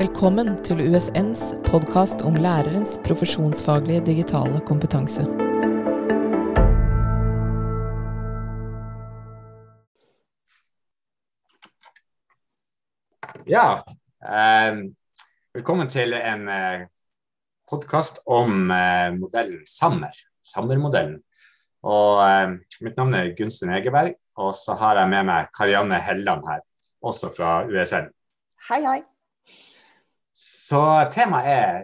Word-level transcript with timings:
Velkommen 0.00 0.54
til 0.64 0.78
USNs 0.80 1.42
podkast 1.66 2.22
om 2.24 2.38
lærerens 2.40 2.94
profesjonsfaglige 3.04 4.00
digitale 4.06 4.62
kompetanse. 4.64 5.26
Ja, 13.44 13.82
eh, 14.24 14.80
velkommen 15.52 15.92
til 15.92 16.16
en 16.16 16.48
eh, 16.48 16.88
podkast 17.68 18.24
om 18.24 18.72
eh, 18.72 19.12
modellen 19.20 19.60
Sammer. 19.68 20.16
Sammer-modellen. 20.54 21.20
Og 21.84 22.24
eh, 22.24 22.56
Mitt 22.80 22.96
navn 22.96 23.20
er 23.20 23.34
Gunsten 23.36 23.76
Egeberg, 23.76 24.16
og 24.40 24.56
så 24.56 24.80
har 24.80 25.04
jeg 25.04 25.12
med 25.12 25.28
meg 25.28 25.52
Karianne 25.52 26.00
Helland 26.00 26.48
her, 26.48 26.68
også 27.04 27.36
fra 27.36 27.58
USN. 27.68 28.14
Hei, 28.72 28.84
hei. 28.88 29.00
Så 30.40 30.80
temaet 31.12 31.50
er 31.52 31.80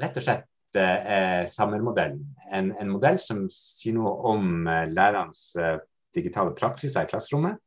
rett 0.00 0.16
og 0.16 0.24
slett 0.24 0.78
eh, 0.78 1.44
Sammer-modellen. 1.50 2.22
En, 2.48 2.70
en, 2.80 2.90
modell 2.92 3.18
som 3.20 3.44
sier 3.52 3.96
noe 3.98 4.14
om 4.30 4.68
eh, 4.68 4.86
lærernes 4.94 5.42
eh, 5.60 5.76
digitale 6.16 6.54
praksiser 6.56 7.04
i 7.04 7.10
klasserommet. 7.10 7.58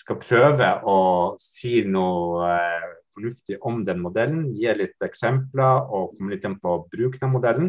Skal 0.00 0.20
prøve 0.22 0.70
å 0.88 1.00
si 1.40 1.82
noe 1.84 2.46
eh, 2.48 2.86
fornuftig 3.12 3.58
om 3.68 3.82
den 3.84 4.00
modellen, 4.00 4.46
gi 4.56 4.72
litt 4.78 5.04
eksempler 5.04 5.84
og 5.84 6.14
komme 6.16 6.32
litt 6.32 6.46
inn 6.48 6.56
på 6.62 6.78
bruken 6.92 7.28
av 7.28 7.34
modellen. 7.34 7.68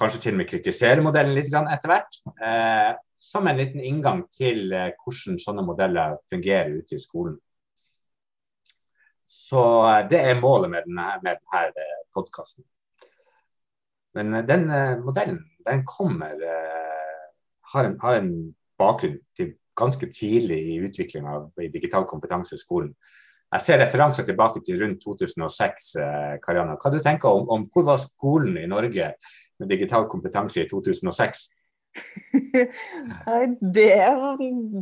Kanskje 0.00 0.24
til 0.24 0.34
og 0.34 0.40
med 0.40 0.50
kritisere 0.50 1.04
modellen 1.04 1.36
litt 1.36 1.52
etter 1.52 1.92
hvert. 1.92 2.18
Eh, 2.42 2.90
som 3.20 3.46
en 3.46 3.58
liten 3.60 3.84
inngang 3.84 4.24
til 4.32 4.72
eh, 4.72 4.90
hvordan 5.04 5.38
sånne 5.38 5.64
modeller 5.66 6.18
fungerer 6.32 6.80
ute 6.80 6.96
i 6.96 7.02
skolen. 7.02 7.36
Så 9.30 9.62
eh, 9.86 10.08
det 10.10 10.20
er 10.26 10.40
målet 10.42 10.72
med 10.72 10.86
denne, 10.88 11.06
denne 11.22 11.62
eh, 11.70 12.02
podkasten. 12.14 12.64
Men 14.18 14.34
eh, 14.34 14.46
den 14.46 14.66
modellen 15.04 15.44
den 15.66 15.84
kommer 15.86 16.40
har 17.70 17.86
en, 17.86 17.98
har 18.00 18.16
en 18.16 18.30
bakgrunn 18.80 19.18
til 19.36 19.52
ganske 19.76 20.08
tidlig 20.10 20.58
i 20.72 20.78
utviklinga 20.82 21.34
av 21.36 21.66
digital 21.70 22.06
kompetanse 22.08 22.56
i 22.56 22.62
skolen. 22.62 22.94
Jeg 23.52 23.62
ser 23.62 23.78
referanser 23.82 24.24
tilbake 24.26 24.62
til 24.66 24.80
rundt 24.80 25.02
2006. 25.04 25.90
Karianna. 26.42 26.78
Hva 26.80 26.90
du 26.90 26.98
tenker 27.02 27.28
om, 27.28 27.46
om 27.52 27.66
hvor 27.70 27.84
var 27.86 28.00
skolen 28.02 28.56
i 28.58 28.66
Norge 28.70 29.12
med 29.60 29.70
digital 29.70 30.08
kompetanse 30.10 30.64
i 30.64 30.68
2006? 30.70 31.44
det, 33.76 33.90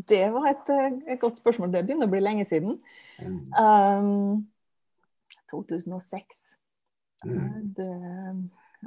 det 0.09 0.23
var 0.35 0.49
et, 0.51 0.71
et, 1.09 1.19
godt 1.21 1.41
spørsmål. 1.41 1.73
Det 1.73 1.85
begynner 1.87 2.09
å 2.09 2.13
bli 2.13 2.21
lenge 2.23 2.45
siden. 2.49 2.79
Um, 3.59 4.47
2006. 5.51 6.43
Mm. 7.25 7.75
Det, 7.77 7.89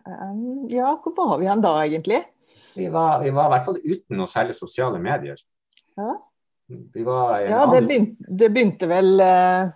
um, 0.06 0.68
ja, 0.72 0.94
hvor 1.04 1.16
var 1.18 1.40
vi 1.42 1.50
hen 1.50 1.64
da, 1.64 1.74
egentlig? 1.84 2.22
Vi 2.76 2.88
var, 2.92 3.22
vi 3.24 3.32
var, 3.34 3.50
i 3.50 3.56
hvert 3.56 3.68
fall 3.68 3.80
uten 3.84 4.20
noe 4.20 4.30
særlig 4.30 4.56
sosiale 4.58 5.00
medier. 5.02 5.40
Ja, 5.98 6.16
ja 6.72 7.66
det, 7.68 7.82
begynte, 7.88 8.30
det, 8.30 8.48
begynte, 8.54 8.88
vel 8.88 9.12
uh, 9.20 9.72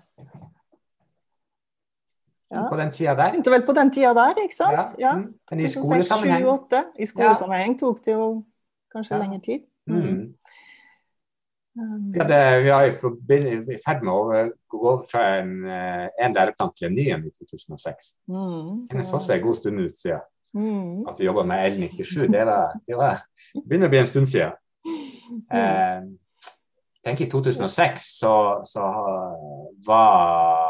ja. 2.51 2.67
På 2.69 2.77
den 2.77 2.91
tida 2.91 3.15
der? 3.15 3.31
Begynte 3.31 3.51
vel 3.51 3.65
på 3.65 3.73
den 3.73 3.91
tida 3.91 4.13
der, 4.13 4.41
ikke 4.43 4.55
sant? 4.55 4.95
Ja. 4.99 5.15
Mm. 5.15 5.33
Men 5.51 5.59
i 5.59 5.67
skolesammenheng? 5.67 6.45
I 6.99 7.05
skolesammenheng 7.09 7.79
tok 7.79 8.03
det 8.05 8.13
jo 8.13 8.27
kanskje 8.93 9.19
lengre 9.19 9.39
tid. 9.45 9.65
Mm. 9.87 10.01
mm. 10.01 10.25
Vi, 12.13 12.19
hadde, 12.19 12.37
vi 12.63 12.69
er 12.71 12.85
i 13.73 13.77
ferd 13.83 14.03
med 14.07 14.13
å 14.13 14.43
gå 14.71 14.91
fra 15.09 15.25
en, 15.41 15.49
eh, 15.67 16.05
en 16.23 16.35
læreplan 16.37 16.71
til 16.71 16.87
en 16.87 16.93
ny 16.95 17.09
en 17.11 17.25
i 17.27 17.31
2006. 17.35 18.13
Mm, 18.31 18.85
det 18.87 19.01
er 19.01 19.09
også 19.17 19.33
en 19.35 19.43
god 19.43 19.57
stund 19.59 19.81
ut 19.83 19.97
siden. 19.97 20.21
Mm. 20.55 21.03
At 21.09 21.19
vi 21.19 21.27
jobba 21.27 21.43
med 21.43 21.65
L97. 21.73 22.29
Det, 22.31 22.45
var, 22.47 22.77
det, 22.87 22.95
var, 22.95 23.19
det 23.51 23.65
begynner 23.67 23.91
å 23.91 23.91
bli 23.91 23.99
en 23.99 24.07
stund 24.07 24.31
siden. 24.31 24.55
Eh, 25.51 26.05
tenk 27.03 27.25
I 27.25 27.27
2006 27.33 28.07
så, 28.21 28.33
så 28.63 28.85
var 29.87 30.64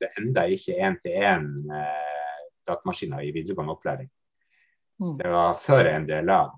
det 0.00 0.12
enda 0.20 0.46
ikke 0.50 0.78
én-til-én 0.78 1.50
eh, 1.76 2.40
datamaskiner 2.66 3.26
i 3.26 3.34
videregående 3.34 3.76
opplæring. 3.76 4.08
Mm. 5.00 5.14
Det 5.18 5.30
var 5.32 5.54
før 5.60 5.92
en 5.94 6.08
del 6.08 6.32
av. 6.34 6.56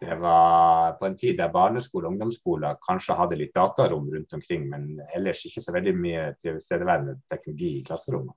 Det 0.00 0.16
var 0.20 0.96
på 0.98 1.06
en 1.06 1.16
tid 1.16 1.38
der 1.38 1.52
barneskole 1.52 2.08
og 2.08 2.12
ungdomsskoler 2.12 2.80
kanskje 2.82 3.16
hadde 3.16 3.38
litt 3.38 3.54
datarom 3.54 4.08
rundt 4.10 4.34
omkring, 4.36 4.66
men 4.68 4.88
ellers 5.14 5.44
ikke 5.46 5.62
så 5.62 5.72
veldig 5.72 5.94
mye 5.96 6.24
tilstedeværende 6.42 7.20
teknologi 7.30 7.70
i 7.78 7.84
klasserommet. 7.86 8.34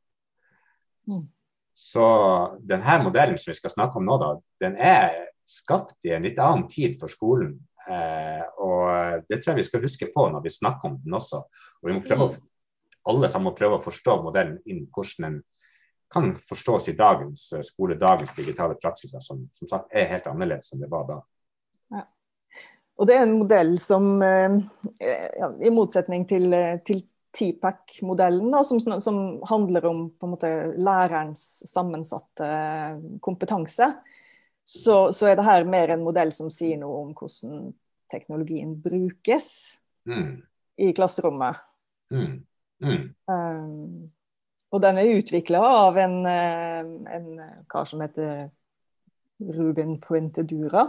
Mm. 1.07 1.25
Så 1.77 2.05
denne 2.66 2.99
modellen 3.03 3.37
som 3.37 3.51
vi 3.51 3.57
skal 3.57 3.73
snakke 3.73 3.99
om 3.99 4.05
nå, 4.05 4.17
da, 4.21 4.29
den 4.63 4.77
er 4.81 5.11
skapt 5.47 6.05
i 6.07 6.13
en 6.16 6.25
litt 6.25 6.39
annen 6.41 6.67
tid 6.69 6.97
for 6.99 7.11
skolen. 7.11 7.53
Eh, 7.87 8.43
og 8.63 9.23
det 9.29 9.39
tror 9.39 9.53
jeg 9.53 9.61
vi 9.61 9.67
skal 9.69 9.83
huske 9.85 10.09
på 10.13 10.27
når 10.33 10.43
vi 10.43 10.53
snakker 10.53 10.89
om 10.89 10.97
den 11.01 11.17
også. 11.17 11.43
Og 11.81 11.89
vi 11.89 11.95
må 11.95 12.03
prøve 12.05 12.27
å, 12.27 12.33
alle 13.09 13.29
sammen 13.31 13.51
må 13.51 13.57
prøve 13.57 13.79
å 13.79 13.84
forstå 13.84 14.19
modellen 14.23 14.59
inn 14.69 14.85
hvordan 14.94 15.28
den 15.28 15.40
kan 16.12 16.29
forstås 16.40 16.88
i 16.88 16.95
dagens 16.95 17.50
skole, 17.68 17.97
dagens 18.00 18.31
digitale 18.35 18.78
praksiser, 18.79 19.19
som 19.19 19.41
som 19.51 19.68
sagt 19.68 19.91
er 19.91 20.07
helt 20.13 20.29
annerledes 20.29 20.72
enn 20.72 20.85
det 20.85 20.91
var 20.91 21.09
da. 21.09 21.17
Og 22.97 23.06
det 23.06 23.17
er 23.17 23.28
en 23.28 23.38
modell 23.38 23.75
som, 23.79 24.22
eh, 24.25 24.57
ja, 25.00 25.51
i 25.62 25.69
motsetning 25.69 26.25
til, 26.29 26.53
eh, 26.53 26.79
til 26.85 27.03
TPAC-modellen, 27.38 28.56
som, 28.66 28.79
som, 29.01 29.17
handler 29.46 29.85
om 29.85 30.12
måte, 30.25 30.50
lærerens 30.78 31.62
sammensatte 31.69 32.47
kompetanse, 33.22 33.91
så, 34.63 35.13
så, 35.13 35.28
er 35.28 35.38
det 35.38 35.46
her 35.46 35.67
mer 35.69 35.94
en 35.94 36.03
modell 36.03 36.34
som 36.34 36.50
sier 36.50 36.79
noe 36.81 37.03
om 37.06 37.13
hvordan 37.16 37.69
teknologien 38.12 38.73
brukes 38.81 39.78
mm. 40.09 40.41
i 40.81 40.90
klasserommet. 40.97 41.62
Mm. 42.12 42.41
Mm. 42.83 43.07
Um, 43.31 44.11
og 44.71 44.83
den 44.83 44.99
er 44.99 45.15
utvikla 45.17 45.61
av 45.63 45.97
en, 46.01 46.19
en, 46.27 47.27
kar 47.71 47.88
som 47.89 48.03
heter 48.03 48.49
Ruben 49.39 49.97
Puentedura. 50.03 50.85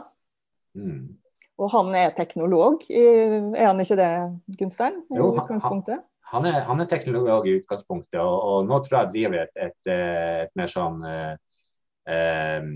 Mm. 0.75 1.17
Og 1.59 1.73
han 1.75 1.95
er 1.99 2.15
teknolog, 2.15 2.85
er 2.91 3.67
han 3.67 3.81
ikke 3.83 3.99
det, 3.99 4.11
Gunstein? 4.59 5.01
Jo, 5.15 5.33
han, 5.39 5.61
han, 5.63 6.47
er, 6.47 6.61
han, 6.69 6.81
er, 6.81 6.91
teknolog 6.91 7.49
i 7.49 7.57
utgangspunktet, 7.59 8.21
og, 8.21 8.37
og 8.43 8.69
nå 8.69 8.79
tror 8.85 9.01
jeg 9.01 9.13
driver 9.15 9.43
et, 9.43 9.55
et, 9.57 9.79
et, 9.91 10.45
et 10.45 10.53
mer 10.59 10.71
sånn 10.71 11.03
eh, 11.09 11.35
eh, 12.15 12.69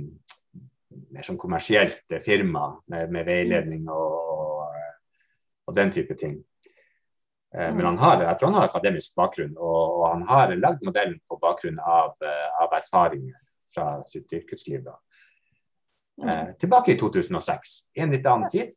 mer 1.13 1.27
sånn 1.27 1.41
kommersielt 1.41 2.17
firma 2.25 2.69
med, 2.93 3.13
med 3.13 3.29
veiledning 3.29 3.89
og, 3.93 4.73
og, 5.67 5.75
den 5.77 5.93
type 5.95 6.17
ting. 6.21 6.37
Eh, 7.55 7.71
men 7.75 7.87
han 7.91 7.99
har, 8.01 8.23
jeg 8.27 8.39
tror 8.39 8.51
han 8.51 8.61
har 8.61 8.69
akademisk 8.69 9.17
bakgrunn, 9.19 9.55
og, 9.57 9.81
og 10.01 10.05
han 10.09 10.27
har 10.29 10.55
lagd 10.59 10.85
modellen 10.87 11.19
på 11.29 11.41
bakgrunn 11.43 11.81
av, 11.81 12.15
eh, 12.25 12.63
av 12.65 12.77
erfaringer 12.79 13.41
fra 13.73 13.89
sitt 14.09 14.33
yrkesliv. 14.33 14.85
da. 14.85 14.99
Eh, 16.23 16.55
tilbake 16.61 16.93
i 16.93 16.99
2006, 17.01 17.77
i 17.97 18.05
en 18.05 18.15
litt 18.15 18.27
annen 18.27 18.49
tid. 18.53 18.73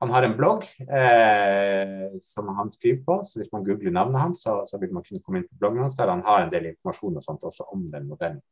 Han 0.00 0.12
har 0.14 0.22
en 0.22 0.36
blogg 0.36 0.62
eh, 0.94 2.18
som 2.22 2.50
han 2.54 2.70
skriver 2.70 3.00
på, 3.06 3.16
så 3.26 3.40
hvis 3.40 3.50
man 3.50 3.64
googler 3.66 3.94
navnet 3.94 4.20
hans, 4.20 4.42
så, 4.44 4.60
så, 4.66 4.78
vil 4.78 4.92
man 4.94 5.02
kunne 5.06 5.22
komme 5.24 5.40
inn 5.40 5.48
på 5.48 5.58
bloggen 5.58 5.82
hans 5.82 5.96
der 5.98 6.12
han 6.12 6.22
har 6.26 6.44
en 6.44 6.52
del 6.52 6.68
informasjon 6.70 7.18
og 7.18 7.24
sånt 7.24 7.46
også 7.50 7.66
om 7.74 7.82
den 7.90 8.06
modellen. 8.06 8.42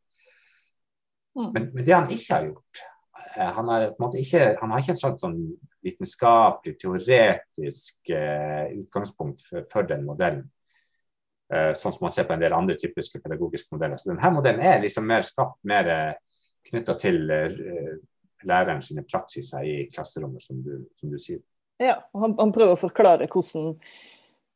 Mm. 1.37 1.51
Men, 1.53 1.69
men, 1.75 1.84
det 1.87 1.95
han 1.95 2.11
ikke 2.11 2.34
har 2.34 2.49
gjort 2.49 2.83
han, 3.37 3.69
har, 3.69 3.88
ikke, 4.19 4.56
han, 4.60 4.71
har, 4.71 4.82
ikke, 4.82 4.94
et 4.97 5.00
sånt 5.00 5.22
sånn 5.22 5.38
vitenskapelig, 5.84 6.77
teoretisk 6.81 8.12
eh, 8.12 8.72
utgangspunkt 8.77 9.43
for, 9.44 9.66
for, 9.72 9.88
den 9.88 10.04
modellen. 10.06 10.44
Eh, 11.53 11.72
sånn 11.78 11.94
som 11.94 12.09
man 12.09 12.15
ser 12.15 12.27
på 12.27 12.34
en 12.34 12.42
del 12.42 12.57
andre 12.57 12.74
typiske 12.80 13.21
pedagogiske 13.22 13.77
modeller. 13.77 14.01
Så 14.01 14.10
denne 14.10 14.33
modellen 14.34 14.65
er 14.66 14.83
liksom 14.83 15.07
mer 15.07 15.27
skapt 15.27 15.60
mer 15.68 15.91
eh, 15.92 16.15
knytta 16.71 16.97
til 16.98 17.22
eh, 17.30 17.60
læreren 18.47 18.83
sine 18.83 19.04
praksiser 19.07 19.66
i 19.66 19.77
klasserommet, 19.92 20.42
som 20.42 20.59
du, 20.62 20.89
som 20.97 21.12
du 21.12 21.19
sier. 21.22 21.41
Ja, 21.83 22.01
han, 22.16 22.34
han, 22.39 22.53
prøver 22.57 22.74
å 22.74 22.80
forklare 22.80 23.28
hvordan 23.30 23.74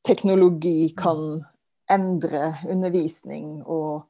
teknologi 0.07 0.93
kan 0.97 1.43
endre 1.91 2.55
undervisning 2.71 3.61
og 3.67 4.07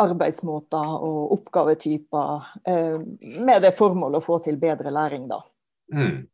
arbeidsmåter 0.00 0.92
og 1.04 1.32
oppgavetyper, 1.36 2.46
eh, 2.66 2.98
med 3.44 3.62
det 3.62 3.74
formålet 3.76 4.22
å 4.22 4.24
få 4.24 4.38
til 4.44 4.56
bedre 4.60 4.90
læring, 4.90 5.28
da. 5.28 5.42
Mm. 5.92 6.28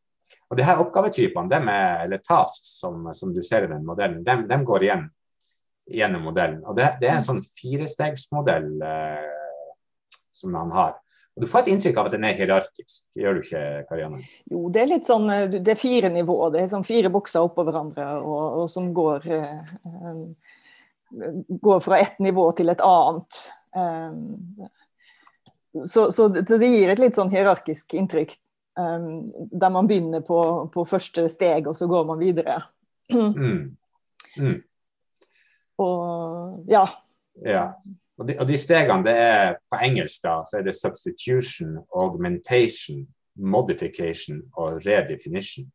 Og 0.48 0.56
de 0.56 0.64
her 0.64 0.80
oppgavetypene, 0.80 1.50
dem 1.50 1.68
er, 1.68 2.04
eller 2.04 2.22
tasks, 2.24 2.78
som, 2.80 3.08
som, 3.14 3.32
du 3.34 3.42
ser 3.42 3.66
i 3.66 3.72
den 3.72 3.84
modellen, 3.84 4.22
dem, 4.24 4.46
dem 4.48 4.64
går 4.64 4.86
igjen 4.86 5.08
gjennom 5.88 6.24
modellen. 6.28 6.62
Og 6.64 6.76
det, 6.76 6.94
det 7.02 7.10
er 7.10 7.18
en 7.18 7.24
sånn 7.24 7.42
firestegsmodell 7.42 8.70
eh, 8.84 9.28
som 10.32 10.56
han 10.56 10.72
har. 10.76 10.96
Og 11.36 11.44
Du 11.44 11.46
får 11.50 11.66
et 11.66 11.72
inntrykk 11.74 12.00
av 12.00 12.08
at 12.08 12.14
den 12.16 12.24
er 12.26 12.36
hierarkisk, 12.38 13.04
gjør 13.16 13.36
du 13.36 13.44
ikke, 13.44 13.64
Karianne? 13.90 14.22
Jo, 14.50 14.64
det 14.74 14.82
er 14.82 14.90
litt 14.90 15.08
sånn, 15.08 15.28
eh, 15.30 15.44
det 15.54 15.74
er 15.74 15.80
fire 15.80 16.12
nivåer. 16.12 16.54
Det 16.54 16.64
er 16.64 16.72
sånn 16.72 16.86
fire 16.86 17.12
bokser 17.12 17.44
oppå 17.44 17.66
hverandre 17.68 18.08
og, 18.22 18.62
og 18.62 18.72
som 18.72 18.88
går 18.96 19.28
eh, 19.36 20.24
går 21.48 21.80
fra 21.80 21.98
ett 21.98 22.18
nivå 22.18 22.50
til 22.56 22.68
et 22.72 22.82
annet. 22.84 23.40
Um, 23.76 24.68
så, 25.84 26.10
så, 26.12 26.28
det 26.28 26.58
gir 26.66 26.92
et 26.92 27.00
litt 27.02 27.18
sånn 27.18 27.30
hierarkisk 27.32 27.94
inntrykk, 27.98 28.34
um, 28.80 29.28
der 29.52 29.74
man 29.74 29.88
begynner 29.90 30.24
på, 30.24 30.40
på, 30.74 30.86
første 30.88 31.28
steg, 31.32 31.68
og 31.68 31.76
så 31.78 31.88
går 31.90 32.08
man 32.08 32.20
videre. 32.22 32.60
Mm. 33.12 33.76
Mm. 34.36 34.58
Og 35.78 36.64
ja. 36.68 36.84
ja. 37.46 37.68
Og 38.18 38.26
de, 38.26 38.34
og 38.42 38.48
de, 38.50 38.58
stegene 38.58 39.06
det 39.06 39.14
er 39.14 39.52
på 39.70 39.78
engelsk 39.86 40.24
da, 40.24 40.40
så 40.48 40.58
er 40.58 40.66
det 40.66 40.74
substitution, 40.74 41.76
augmentation, 41.94 43.04
modification 43.38 44.42
og 44.58 44.80
redefinition. 44.86 45.68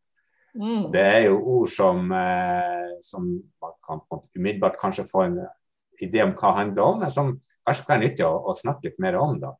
Mm. 0.53 0.91
Det 0.93 1.01
er 1.01 1.21
jo 1.27 1.39
ord 1.57 1.69
som, 1.73 2.11
eh, 2.11 2.93
som 3.01 3.27
man 3.61 3.75
kan 3.85 4.01
umiddelbart 4.37 4.77
kanskje 4.81 5.07
få 5.09 5.27
en 5.27 5.37
idé 6.01 6.23
om 6.23 6.33
hva 6.33 6.51
det 6.51 6.59
handler 6.59 6.83
om, 6.83 6.99
men 7.01 7.13
som 7.13 7.31
kanskje 7.65 7.85
kan 7.85 7.95
være 7.95 8.07
nyttig 8.07 8.25
å, 8.27 8.33
å, 8.49 8.57
snakke 8.57 8.89
litt 8.89 8.99
mer 9.01 9.17
om. 9.19 9.37
da. 9.41 9.53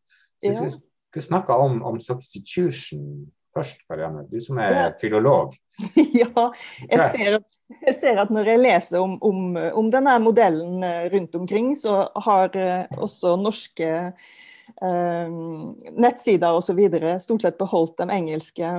Så 0.44 0.52
ja. 0.52 0.68
Vi 0.68 0.74
skulle 0.76 1.26
snakke 1.26 1.58
om, 1.66 1.82
om 1.88 2.00
substitution 2.02 3.26
først, 3.54 3.84
Karianne. 3.90 4.26
Du 4.30 4.40
som 4.42 4.58
er 4.62 4.74
ja. 4.74 4.86
filolog. 5.00 5.54
ja, 6.22 6.48
jeg 6.90 7.10
ser, 7.14 7.38
at, 7.40 7.60
jeg 7.88 7.96
ser, 8.00 8.22
at, 8.24 8.34
når 8.34 8.54
jeg 8.54 8.64
leser 8.64 9.04
om, 9.04 9.16
om, 9.22 9.58
om, 9.78 9.92
denne 9.94 10.18
modellen 10.24 10.84
eh, 10.86 11.06
rundt 11.14 11.38
omkring, 11.38 11.74
så 11.78 12.04
har 12.26 12.58
eh, 12.58 12.86
også 12.98 13.36
norske 13.42 13.92
eh, 13.94 15.38
nettsider 15.94 16.60
osv. 16.60 16.82
stort 17.22 17.46
sett 17.46 17.60
beholdt 17.62 18.00
de 18.02 18.10
engelske 18.14 18.76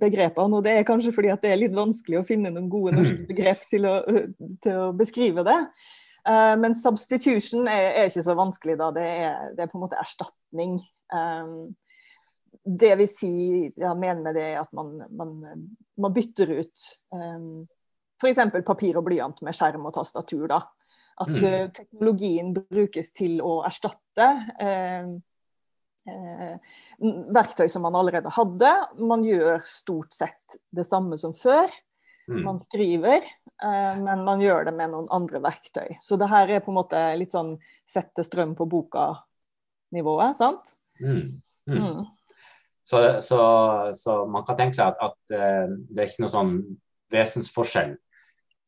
begrepene. 0.00 0.58
Og 0.58 0.64
det 0.66 0.76
er 0.76 0.86
kanskje 0.88 1.14
fordi 1.16 1.32
at 1.32 1.42
det 1.44 1.54
er 1.54 1.60
litt 1.62 1.76
vanskelig 1.76 2.20
å 2.20 2.26
finne 2.28 2.52
noen 2.52 2.70
gode 2.72 2.96
norske 2.96 3.22
mm. 3.22 3.26
begrep 3.30 3.66
til 3.70 3.88
å, 3.88 3.96
til 4.64 4.78
å 4.78 4.88
beskrive 4.96 5.44
det. 5.46 5.58
Uh, 6.28 6.54
men 6.60 6.76
substitution 6.76 7.68
er, 7.70 7.92
er, 7.94 8.08
ikke 8.10 8.26
så 8.26 8.36
vanskelig, 8.38 8.76
da. 8.80 8.90
Det 8.96 9.06
er, 9.06 9.52
det 9.56 9.64
er 9.64 9.70
på 9.70 9.78
en 9.78 9.84
måte 9.86 10.00
erstatning. 10.00 10.80
Um, 11.14 11.70
det 12.60 12.92
vil 13.00 13.08
si, 13.08 13.32
jeg 13.72 13.98
mener 13.98 14.20
med 14.26 14.36
det 14.36 14.50
at 14.60 14.68
man, 14.76 14.98
man, 15.16 15.38
man 16.00 16.14
bytter 16.14 16.52
ut 16.60 16.90
um, 17.14 17.64
f.eks. 18.20 18.42
papir 18.66 18.98
og 19.00 19.06
blyant 19.06 19.40
med 19.46 19.56
skjerm 19.56 19.88
og 19.88 19.96
tastatur. 19.96 20.44
da. 20.50 20.60
At 21.20 21.32
mm. 21.32 21.40
uh, 21.40 21.66
teknologien 21.76 22.52
brukes 22.56 23.14
til 23.16 23.40
å 23.44 23.60
erstatte 23.68 24.28
uh, 24.60 25.16
verktøy 27.34 27.68
som 27.68 27.84
man 27.84 27.96
allerede 27.98 28.32
hadde. 28.32 28.72
Man 28.98 29.24
gjør 29.26 29.62
stort 29.66 30.14
sett 30.16 30.58
det 30.74 30.86
samme 30.88 31.18
som 31.20 31.34
før. 31.36 31.70
Mm. 32.30 32.44
Man 32.46 32.60
skriver, 32.62 33.24
uh, 33.64 33.96
men 33.98 34.24
man 34.26 34.42
gjør 34.42 34.68
det 34.68 34.74
med 34.78 34.92
noen 34.92 35.08
andre 35.12 35.40
verktøy. 35.42 35.96
Så 36.02 36.18
det 36.20 36.30
her 36.30 36.48
er 36.48 36.62
på 36.64 36.70
en 36.72 36.78
måte 36.78 37.00
litt 37.18 37.34
sånn 37.34 37.56
sette 37.88 38.24
strøm 38.26 38.54
på 38.58 38.68
boka-nivået, 38.70 40.38
sant? 40.38 40.76
Mm. 41.02 41.40
Mm. 41.66 41.80
mm. 41.80 42.04
Så, 42.90 43.00
så, 43.22 43.40
så, 43.94 44.14
man 44.26 44.42
kan 44.46 44.56
tenke 44.58 44.74
seg 44.74 44.90
at, 44.90 45.02
at 45.10 45.34
uh, 45.34 45.74
det 45.90 46.02
er 46.02 46.08
ikke 46.10 46.24
noe 46.24 46.32
sånn 46.32 46.54
vesensforskjell 47.10 47.96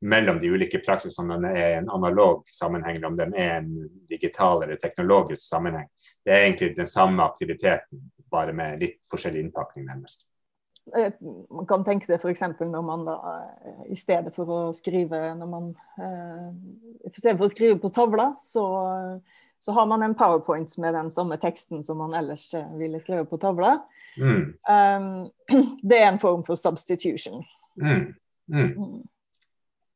mellom 0.03 0.41
de 0.41 0.51
ulike 0.51 0.81
praksisene 0.83 1.25
om 1.25 1.43
den 1.43 1.57
er 1.57 1.79
en 1.79 1.91
analog 1.91 2.43
sammenheng, 2.51 2.97
eller 2.97 3.13
om 3.13 3.17
den 3.19 3.35
er 3.39 3.57
en 3.61 3.71
digital 4.11 4.65
eller 4.65 4.81
teknologisk 4.83 5.45
sammenheng. 5.47 5.89
Det 6.25 6.35
er 6.35 6.47
egentlig 6.47 6.75
den 6.77 6.91
samme 6.91 7.25
aktiviteten, 7.25 8.03
bare 8.33 8.55
med 8.57 8.81
litt 8.81 9.01
forskjellig 9.11 9.47
innpakning, 9.47 9.87
nærmest. 9.87 10.27
Eh, 10.97 11.13
man 11.51 11.69
kan 11.71 11.85
tenke 11.87 12.09
seg 12.09 12.19
f.eks. 12.19 12.43
når 12.59 12.83
man 12.87 13.07
da, 13.07 13.17
eh, 13.63 13.85
i 13.95 13.99
stedet 13.99 14.35
for 14.35 14.51
å 14.51 14.61
skrive 14.75 15.21
når 15.39 15.51
man, 15.51 15.71
I 16.03 17.13
stedet 17.15 17.39
for 17.39 17.47
å 17.47 17.53
skrive 17.53 17.79
på 17.79 17.93
tavla, 17.95 18.33
så 18.43 18.67
så 19.63 19.73
har 19.73 19.87
man 19.87 20.03
en 20.03 20.15
powerpoint 20.15 20.79
med 20.79 20.95
den 20.95 21.11
samme 21.11 21.37
teksten 21.37 21.85
som 21.85 21.99
man 21.99 22.15
ellers 22.19 22.55
eh, 22.55 22.77
ville 22.77 22.99
skrevet 23.01 23.31
på 23.31 23.39
tavla. 23.39 23.77
Mm. 24.19 24.57
Det 25.89 25.99
er 26.01 26.09
en 26.09 26.19
form 26.19 26.43
for 26.43 26.59
substitution. 26.59 27.45
Mm. 27.79 28.09
Mm. 28.51 28.73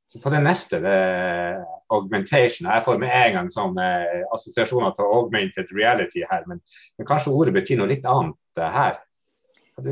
Så 0.07 0.21
på 0.23 0.31
det 0.31 0.41
neste, 0.45 0.79
det 0.83 0.93
er 0.93 1.65
augmentation. 1.91 2.69
Jeg 2.71 2.85
får 2.85 3.01
med 3.03 3.11
en 3.11 3.35
gang 3.41 3.51
sånne 3.51 3.87
eh, 4.05 4.23
assosiasjoner 4.35 4.95
til 4.95 5.11
augmented 5.19 5.73
reality 5.75 6.23
her, 6.31 6.45
men, 6.47 6.63
men 6.99 7.09
kanskje 7.09 7.35
ordet 7.35 7.55
betyr 7.57 7.81
noe 7.81 7.91
litt 7.91 8.07
annet 8.07 8.63
uh, 8.63 8.69
her? 8.71 9.01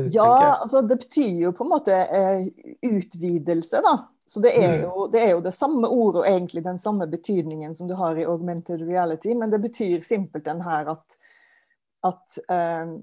Ja, 0.09 0.61
altså 0.63 0.81
det 0.81 0.97
betyr 1.03 1.43
jo 1.43 1.51
på 1.53 1.65
en 1.65 1.73
måte 1.75 1.93
eh, 1.93 2.47
utvidelse, 2.87 3.83
da. 3.85 3.97
Så 4.25 4.41
det 4.41 4.55
er, 4.57 4.79
mm. 4.79 4.83
jo, 4.87 5.05
det 5.13 5.21
er, 5.21 5.31
jo, 5.35 5.41
det 5.45 5.53
samme 5.53 5.89
ordet 5.91 6.23
og 6.23 6.27
egentlig 6.31 6.63
den 6.65 6.79
samme 6.81 7.05
betydningen 7.07 7.75
som 7.77 7.87
du 7.87 7.93
har 7.99 8.17
i 8.17 8.25
augmented 8.25 8.81
reality, 8.81 9.35
men 9.37 9.53
det 9.53 9.61
betyr 9.61 10.01
simpelthen 10.01 10.63
her 10.65 10.89
at, 10.95 11.17
at 12.09 12.39
eh, 12.49 12.95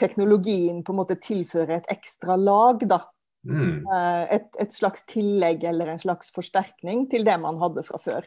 teknologien 0.00 0.80
på 0.86 0.94
en 0.94 1.00
måte 1.02 1.18
tilfører 1.20 1.76
et 1.76 1.92
ekstra 1.92 2.38
lag, 2.40 2.80
da. 2.88 3.02
Mm. 3.46 3.86
Eh, 3.88 4.24
et, 4.36 4.48
et, 4.60 4.72
slags 4.74 5.06
tillegg 5.08 5.64
eller 5.64 5.94
en 5.94 6.02
slags 6.02 6.32
forsterkning 6.34 7.06
til 7.12 7.24
det 7.24 7.38
man 7.40 7.60
hadde 7.62 7.84
fra 7.86 8.00
før. 8.02 8.26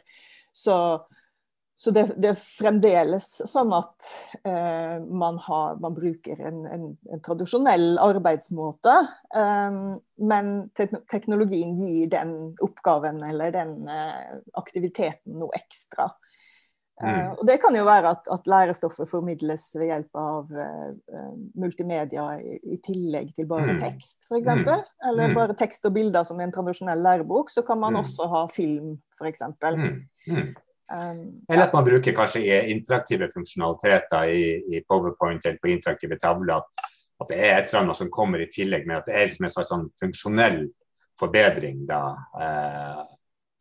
Så 0.53 0.77
så 1.75 1.91
det, 1.91 2.03
det, 2.21 2.29
er 2.29 2.37
fremdeles 2.37 3.25
sånn 3.49 3.71
at 3.73 4.09
eh, 4.45 4.99
man, 5.01 5.39
har, 5.41 5.79
man, 5.81 5.95
bruker 5.97 6.37
en, 6.45 6.59
en, 6.69 6.83
en 7.09 7.23
tradisjonell 7.25 7.97
arbeidsmåte, 8.01 8.93
eh, 9.33 9.79
men 10.29 10.51
te 10.77 10.87
teknologien 11.09 11.73
gir 11.73 12.11
den 12.13 12.35
oppgaven 12.61 13.23
eller 13.25 13.55
den 13.55 13.89
eh, 13.89 14.37
aktiviteten 14.61 15.41
noe 15.41 15.57
ekstra. 15.57 16.11
Eh, 17.01 17.09
mm. 17.09 17.29
og 17.39 17.47
Det 17.47 17.55
kan 17.61 17.75
jo 17.75 17.85
være 17.87 18.11
at, 18.13 18.27
at, 18.31 18.47
lærestoffet 18.47 19.09
formidles 19.09 19.65
ved 19.75 19.87
hjelp 19.89 20.19
av 20.19 20.51
uh, 20.53 21.31
multimedia 21.57 22.27
i, 22.37 22.59
i, 22.75 22.77
tillegg 22.85 23.31
til 23.33 23.47
bare 23.49 23.73
mm. 23.73 23.79
tekst, 23.81 24.27
f.eks. 24.27 24.51
Mm. 24.51 24.67
Eller 25.09 25.31
mm. 25.31 25.37
bare 25.39 25.57
tekst 25.57 25.89
og 25.89 25.95
bilder 25.95 26.27
som 26.27 26.41
i 26.41 26.45
en 26.45 26.53
tradisjonell 26.53 27.01
lærebok. 27.01 27.49
Så 27.49 27.65
kan 27.65 27.81
man 27.81 27.97
også 27.97 28.29
ha 28.29 28.43
film, 28.53 28.99
f.eks. 29.17 29.41
Mm. 29.63 30.53
Um, 30.93 31.21
eller 31.49 31.63
at 31.63 31.73
man 31.73 31.85
bruker 31.87 32.13
kanskje 32.13 32.61
interaktive 32.69 33.29
funksjonaliteter 33.33 34.29
i, 34.29 34.45
i 34.75 34.83
PowerPoint 34.89 35.45
eller 35.45 35.61
på 35.63 35.73
interaktive 35.73 36.19
tavler. 36.21 36.61
At 37.21 37.29
det 37.29 37.39
er 37.39 37.57
et 37.57 37.71
eller 37.71 37.85
annet 37.85 37.97
som 37.97 38.13
kommer 38.13 38.41
i 38.43 38.51
tillegg, 38.53 38.85
men 38.85 38.99
at 38.99 39.07
det 39.07 39.15
er 39.15 39.29
liksom 39.29 39.47
en 39.47 39.53
slags 39.53 39.71
sånn 39.71 39.89
funksjonell 40.01 40.63
forbedring. 41.19 41.85
da. 41.89 42.03
Eh, 42.41 43.03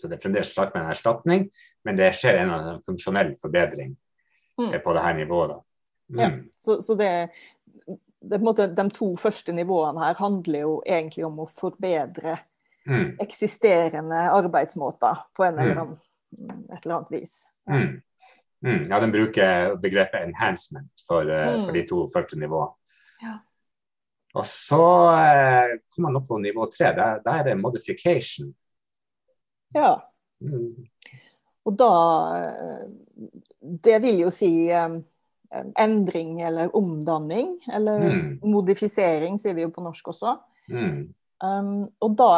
så 0.03 0.11
det 0.11 0.19
er 0.19 0.23
fremdeles 0.25 0.53
sagt 0.55 0.75
med 0.75 0.83
en 0.83 0.93
erstatning, 0.93 1.49
men 1.87 1.99
det 1.99 2.11
skjer 2.19 2.43
en, 2.43 2.81
funksjonell 2.87 3.35
forbedring 3.41 3.95
mm. 4.61 4.75
på 4.85 4.95
det 4.97 5.05
her 5.07 5.19
nivået. 5.19 5.59
Mm. 6.13 6.21
Ja, 6.21 6.31
så, 6.61 6.81
så 6.83 6.97
det, 6.99 7.11
det, 8.21 8.41
måte, 8.43 8.67
De 8.75 8.89
to 8.91 9.13
første 9.17 9.55
nivåene 9.55 10.03
her 10.03 10.19
handler 10.19 10.67
jo 10.67 10.79
egentlig 10.87 11.25
om 11.29 11.45
å 11.45 11.49
forbedre 11.49 12.37
mm. 12.91 13.21
eksisterende 13.23 14.27
arbeidsmåter 14.35 15.23
på 15.37 15.47
en 15.47 15.63
eller 15.63 15.79
mm. 15.79 15.85
annen 15.85 16.01
et 16.73 16.85
eller 16.85 16.99
annet 16.99 17.15
vis. 17.15 17.45
Ja. 17.69 17.79
Mm. 17.79 18.01
Mm. 18.63 18.85
den 18.89 19.13
bruker 19.13 19.75
begrepet 19.83 20.23
'enhancement' 20.23 21.03
for, 21.07 21.27
uh, 21.27 21.65
for 21.65 21.75
de 21.75 21.83
to 21.87 22.05
første 22.15 22.39
nivåene. 22.39 22.77
Ja. 23.23 23.39
Og 24.35 24.47
så 24.49 24.85
eh, 25.13 25.79
kommer 25.93 26.09
man 26.09 26.17
opp 26.23 26.29
på 26.29 26.39
nivå 26.41 26.67
tre. 26.73 26.93
Da 26.97 27.35
er 27.39 27.43
det 27.45 27.57
'modification'. 27.59 28.53
Ja. 29.75 29.95
Mm. 30.43 30.87
Og 31.63 31.75
da 31.79 31.93
eh, 32.41 32.87
Det 33.85 33.99
vil 34.03 34.25
jo 34.25 34.31
si 34.35 34.51
um, 34.75 34.99
endring 35.79 36.41
eller 36.43 36.77
omdanning. 36.77 37.57
Eller 37.73 38.07
mm. 38.09 38.29
modifisering, 38.43 39.39
sier 39.39 39.55
vi 39.55 39.67
jo 39.67 39.73
på 39.75 39.85
norsk 39.85 40.13
også. 40.15 40.37
Mm. 40.73 41.13
Um, 41.43 41.73
og 41.99 42.13
da 42.19 42.31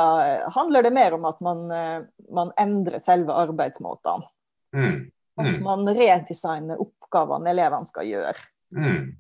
handler 0.55 0.87
det 0.87 0.95
mer 0.97 1.17
om 1.17 1.26
at 1.29 1.43
man, 1.45 1.67
eh, 1.71 2.07
man 2.33 2.53
endrer 2.61 3.03
selve 3.03 3.37
arbeidsmåtene. 3.37 4.31
Mm. 4.75 4.95
Mm. 5.35 5.45
At 5.45 5.61
man 5.62 5.88
redesigner 5.88 6.81
oppgavene 6.81 7.53
elevene 7.53 7.88
skal 7.88 8.09
gjøre. 8.09 8.49
Mm. 8.75 9.12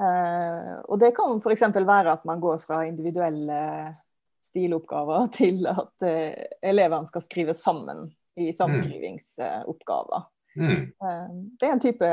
Uh, 0.00 0.76
og 0.86 1.00
det 1.02 1.10
kan 1.16 1.40
f.eks. 1.40 1.66
være 1.74 2.14
at 2.14 2.24
man 2.28 2.40
går 2.40 2.60
fra 2.62 2.84
individuelle 2.88 3.60
stiloppgaver 4.44 5.30
til 5.38 5.64
at 5.70 6.06
uh, 6.06 6.42
elevene 6.72 7.08
skal 7.08 7.24
skrive 7.24 7.56
sammen 7.56 8.08
i 8.40 8.50
samskrivingsoppgaver. 8.56 10.28
Uh, 10.60 10.84
det 11.60 11.66
er 11.66 11.72
en 11.72 11.82
type 11.82 12.12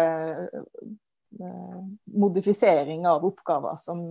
modifisering 2.17 3.03
av 3.09 3.25
oppgaver 3.27 3.75
som 3.81 4.05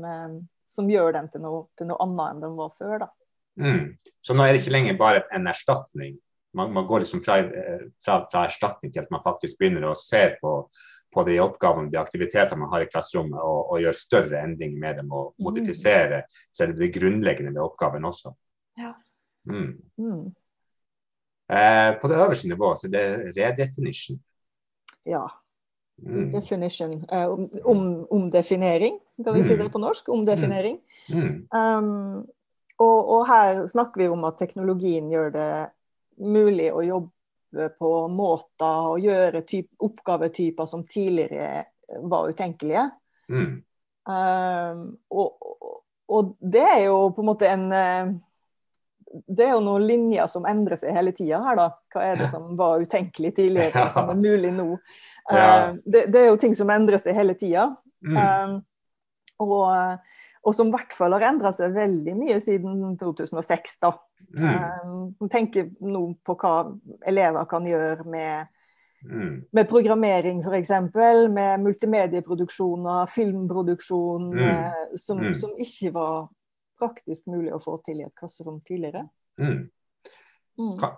som 0.66 0.90
gjør 0.90 1.14
den 1.16 1.30
til 1.32 1.42
noe, 1.44 1.64
til 1.78 1.90
noe 1.90 2.02
annet 2.04 2.34
enn 2.34 2.44
den 2.44 2.58
var 2.58 2.74
før. 2.78 2.98
da. 3.06 3.10
Mm. 3.60 3.96
Så 4.24 4.36
nå 4.36 4.44
er 4.44 4.52
det 4.52 4.62
ikke 4.62 4.74
lenger 4.74 4.98
bare 5.00 5.24
en 5.34 5.48
erstatning. 5.50 6.18
Man, 6.56 6.72
man 6.72 6.86
går 6.88 7.04
liksom 7.04 7.22
fra, 7.24 7.38
fra, 8.02 8.20
fra, 8.30 8.46
erstatning 8.46 8.92
til 8.92 9.04
at 9.04 9.10
man 9.12 9.24
faktisk 9.24 9.58
begynner 9.60 9.90
å 9.90 9.96
se 9.98 10.22
på, 10.40 10.52
på 11.16 11.24
de 11.24 11.38
oppgavene, 11.40 11.88
de 11.90 11.96
aktivitetene 12.00 12.60
man 12.60 12.72
har 12.74 12.84
i 12.84 12.88
klasserommet, 12.90 13.40
og, 13.40 13.70
og 13.72 13.80
gjør 13.80 13.96
større 13.96 14.42
endringer 14.44 14.82
med 14.82 15.00
dem 15.00 15.14
og 15.16 15.30
mm. 15.30 15.46
modifisere 15.48 16.20
selve 16.54 16.76
det 16.82 16.92
grunnleggende 16.98 17.54
ved 17.54 17.62
oppgaven 17.64 18.04
også. 18.04 18.34
Ja. 18.76 18.92
Mm. 19.48 19.72
Mm. 19.96 20.26
Eh, 21.56 21.90
på 22.00 22.08
det 22.10 22.20
øverste 22.20 22.48
nivået 22.50 22.80
så 22.82 22.90
det 22.92 23.00
er 23.00 23.26
redefinition. 23.38 24.20
Ja. 25.06 25.24
Mm. 25.98 26.32
Definition. 26.32 27.04
Om, 27.64 28.06
omdefinering, 28.12 29.00
kan 29.24 29.34
vi 29.34 29.40
mm. 29.40 29.46
si 29.48 29.56
det 29.56 29.72
på 29.72 29.80
norsk? 29.80 30.08
Omdefinering. 30.08 30.78
Mm. 31.08 31.48
Um, 31.56 32.26
og, 32.78 33.08
og, 33.08 33.26
her 33.26 33.66
snakker 33.66 34.02
vi 34.02 34.08
om 34.12 34.24
at 34.28 34.36
teknologien 34.38 35.08
gjør 35.10 35.30
det 35.32 35.50
mulig 36.20 36.68
å 36.72 36.84
jobbe 36.84 37.15
på 37.78 37.92
måter 38.12 38.90
og 38.92 39.00
gjøre 39.02 39.42
typ, 39.48 39.70
oppgavetyper 39.82 40.68
som 40.68 40.84
tidligere 40.88 41.64
var 42.06 42.28
utenkelige. 42.28 42.84
Um, 44.06 44.82
og, 45.10 45.48
og, 46.08 46.36
det 46.40 46.62
er 46.62 46.84
jo 46.84 46.98
på 47.14 47.22
en 47.22 47.28
måte 47.28 47.48
en 47.50 47.66
uh, 47.72 48.14
det 49.26 49.46
er 49.46 49.54
jo 49.54 49.62
noen 49.64 49.86
linjer 49.86 50.28
som 50.30 50.46
endrer 50.46 50.78
seg 50.78 50.94
hele 50.94 51.12
tida 51.16 51.40
her, 51.42 51.58
da. 51.58 51.66
Hva 51.94 52.04
er 52.10 52.20
det 52.20 52.28
som 52.34 52.52
var 52.58 52.82
utenkelig 52.82 53.32
tidligere, 53.36 53.86
ja. 53.86 53.90
som 53.94 54.10
er 54.12 54.20
mulig 54.20 54.52
nå? 54.54 54.70
Ja. 55.30 55.42
Uh, 55.42 55.82
det, 55.84 56.06
det, 56.12 56.22
er 56.22 56.32
jo 56.32 56.40
ting 56.42 56.56
som 56.58 56.70
endrer 56.74 57.02
seg 57.02 57.18
hele 57.18 57.36
tida. 57.38 57.70
Mm. 58.06 58.18
Uh, 58.18 58.56
og, 59.42 59.62
og, 60.46 60.52
som 60.54 60.68
i 60.70 60.76
hvert 60.76 60.94
fall 60.94 61.16
har 61.16 61.24
endra 61.26 61.50
seg 61.54 61.74
veldig 61.74 62.12
mye 62.14 62.36
siden 62.42 62.92
2006, 63.00 63.80
da. 63.82 63.90
Mm. 64.38 64.52
Um, 64.86 65.30
tenker 65.30 65.72
nå 65.82 66.04
på 66.26 66.36
hva 66.38 66.52
elever 67.06 67.48
kan 67.50 67.66
gjøre 67.66 68.06
med 68.06 68.52
Mm. 69.04 69.44
Med 69.52 69.68
programmering 69.68 70.40
f.eks., 70.40 70.70
med 71.30 71.60
multimedieproduksjoner, 71.60 73.06
filmproduksjon, 73.06 74.32
mm. 74.32 74.38
Eh, 74.38 74.72
som, 74.96 75.18
mm. 75.18 75.34
som, 75.34 75.50
ikke 75.58 75.92
var 75.94 76.28
praktisk 76.80 77.26
mulig 77.30 77.54
å 77.54 77.58
få 77.62 77.76
til 77.86 78.00
i 78.00 78.04
et 78.06 78.18
klasserom 78.18 78.60
tidligere. 78.66 79.08
Mm. 79.38 79.70
Mm. 80.58 80.78
Kan, 80.80 80.90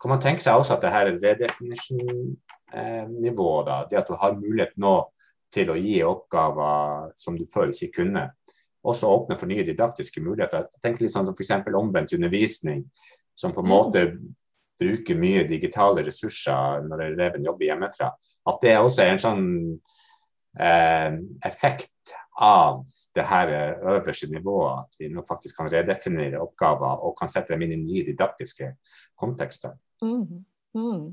kan, 0.00 0.10
man 0.14 0.20
tenke 0.24 0.42
seg 0.42 0.54
også 0.58 0.74
at 0.76 0.82
det 0.82 0.94
her 0.94 1.06
redefinition-nivået, 1.12 3.68
eh, 3.68 3.86
det 3.90 4.00
at 4.00 4.08
du 4.08 4.14
har 4.18 4.40
mulighet 4.40 4.74
nå 4.80 4.94
til 5.52 5.70
å 5.70 5.76
gi 5.76 6.02
oppgaver 6.08 7.12
som 7.20 7.38
du 7.38 7.44
før 7.52 7.66
ikke 7.70 7.92
kunne, 8.00 8.24
også 8.82 9.10
åpne 9.10 9.38
for 9.38 9.50
nye 9.50 9.64
didaktiske 9.66 10.22
muligheter. 10.22 10.68
Tenk 10.82 11.00
litt 11.00 11.14
sånn 11.14 11.30
f.eks. 11.32 11.52
omvendt 11.78 12.14
undervisning, 12.16 12.84
som 13.34 13.54
på 13.54 13.62
en 13.62 13.68
mm. 13.68 13.72
måte 13.72 14.06
bruker 14.82 15.18
mye 15.18 15.44
digitale 15.48 16.02
ressurser 16.06 16.82
når 16.88 17.06
eleven 17.12 17.46
jobber 17.46 17.68
hjemmefra. 17.68 18.10
At 18.50 18.64
det 18.64 18.78
også 18.80 19.04
er 19.04 19.12
en 19.14 19.22
sånn 19.22 19.46
eh, 20.58 21.20
effekt 21.46 22.16
av 22.42 22.82
det 23.14 23.24
her 23.28 23.50
øverste 23.92 24.30
nivået, 24.32 24.86
at 24.86 24.98
vi 24.98 25.10
nå 25.12 25.22
faktisk 25.28 25.58
kan 25.60 25.70
redefinere 25.72 26.40
oppgaver 26.40 27.04
og 27.04 27.16
kan 27.18 27.30
sette 27.30 27.52
dem 27.52 27.66
inn 27.66 27.74
i 27.76 27.80
nye 27.82 28.04
didaktiske 28.08 28.72
kontekster. 29.20 29.76
Mm. 30.02 30.44
Mm. 30.74 31.10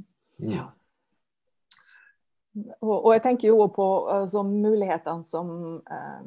Ja. 0.56 0.70
Og, 2.82 2.96
og, 3.06 3.12
jeg 3.14 3.24
tenker 3.24 3.52
jo 3.52 3.68
på 3.76 3.88
altså, 4.10 4.44
mulighetene 4.44 5.24
som, 5.28 5.52
eh, 5.92 6.24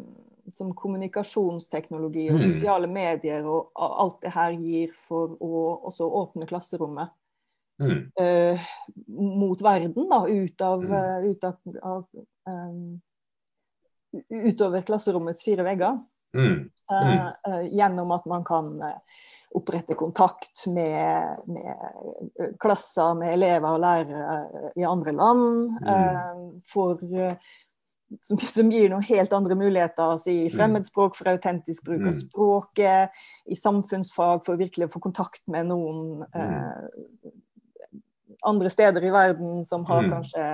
som, 0.54 0.72
kommunikasjonsteknologi 0.76 2.28
og 2.30 2.40
mm. 2.40 2.44
sosiale 2.50 2.90
medier 2.90 3.46
og 3.46 3.72
alt 3.76 4.20
det 4.24 4.34
her 4.34 4.56
gir 4.58 4.94
for 4.96 5.36
å 5.40 5.64
også 5.90 6.08
åpne 6.22 6.48
klasserommet. 6.50 7.12
Mm. 7.82 8.02
Uh, 8.20 8.60
mot 9.18 9.62
verden, 9.64 10.06
da, 10.10 10.20
ut 10.28 10.60
av, 10.62 10.84
uh, 10.86 11.24
ut 11.24 11.44
av, 11.48 11.56
av 11.82 12.04
um, 12.46 13.00
utover 14.28 14.84
klasserommets 14.86 15.44
fire 15.44 15.66
vegger. 15.66 16.00
Mm. 16.36 16.70
Mm. 16.92 17.18
Uh, 17.48 17.62
gjennom 17.74 18.10
at 18.14 18.24
man 18.28 18.44
kan 18.44 18.74
uh, 18.82 19.18
opprette 19.54 19.94
kontakt 19.94 20.66
med, 20.66 21.38
med, 21.46 21.76
klasser, 22.60 23.14
med 23.14 23.34
elever 23.34 23.68
og 23.68 23.82
lærere 23.82 24.70
i 24.80 24.86
andre 24.88 25.12
land. 25.12 25.74
Mm. 25.82 26.46
Som, 28.20 28.38
som, 28.38 28.70
gir 28.72 28.90
noen 28.92 29.04
helt 29.06 29.32
andre 29.32 29.56
muligheter 29.56 30.14
altså 30.14 30.32
i 30.32 30.48
mm. 30.48 30.56
fremmedspråk 30.56 31.16
for 31.16 31.30
autentisk 31.32 31.84
bruk 31.86 32.02
av 32.02 32.10
mm. 32.10 32.18
språket, 32.18 33.22
i 33.46 33.56
samfunnsfag 33.56 34.42
for 34.46 34.60
virkelig 34.60 34.90
å 34.90 34.92
få 34.92 35.00
kontakt 35.06 35.44
med 35.50 35.70
noen 35.70 36.26
andre 38.42 38.72
steder 38.74 39.04
i 39.06 39.12
verden 39.14 39.62
som 39.64 39.84
har 39.86 40.08
kanskje 40.10 40.46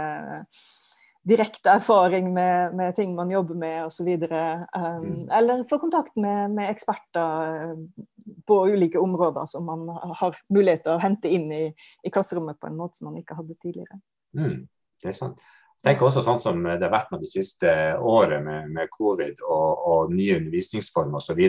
direkte 1.28 1.70
erfaring 1.70 2.32
med, 2.34 2.74
med, 2.74 2.94
ting 2.96 3.14
man 3.14 3.30
jobber 3.30 3.54
med 3.54 3.86
osv. 3.86 4.08
Um, 4.08 5.04
mm. 5.04 5.28
Eller 5.30 5.64
få 5.68 5.78
kontakt 5.78 6.16
med, 6.16 6.50
med, 6.50 6.70
eksperter 6.70 7.62
eh, 7.62 8.04
på 8.46 8.68
ulike 8.68 8.98
områder 8.98 9.44
som 9.44 9.66
man 9.66 9.88
har 10.20 10.36
mulighet 10.48 10.86
til 10.86 10.96
å 10.96 11.02
hente 11.02 11.28
inn 11.32 11.52
i, 11.52 11.64
i 12.04 12.12
klasserommet 12.12 12.60
på 12.60 12.70
en 12.70 12.78
måte 12.80 13.00
som 13.00 13.10
man 13.10 13.20
ikke 13.20 13.36
hadde 13.36 13.58
tidligere. 13.60 14.00
Mm. 14.36 14.68
Det 15.02 15.12
er 15.12 15.18
sant. 15.18 15.42
Tenk 15.84 16.00
også 16.02 16.24
sånn 16.26 16.40
som 16.42 16.64
det 16.66 16.82
har 16.82 16.90
vært 16.90 17.12
med 17.12 17.22
de 17.22 17.28
siste 17.30 17.70
året 18.02 18.42
med, 18.42 18.70
med 18.74 18.90
covid 18.90 19.38
og, 19.46 19.84
og, 19.86 20.14
nye 20.14 20.40
undervisningsformer 20.40 21.20
osv. 21.20 21.42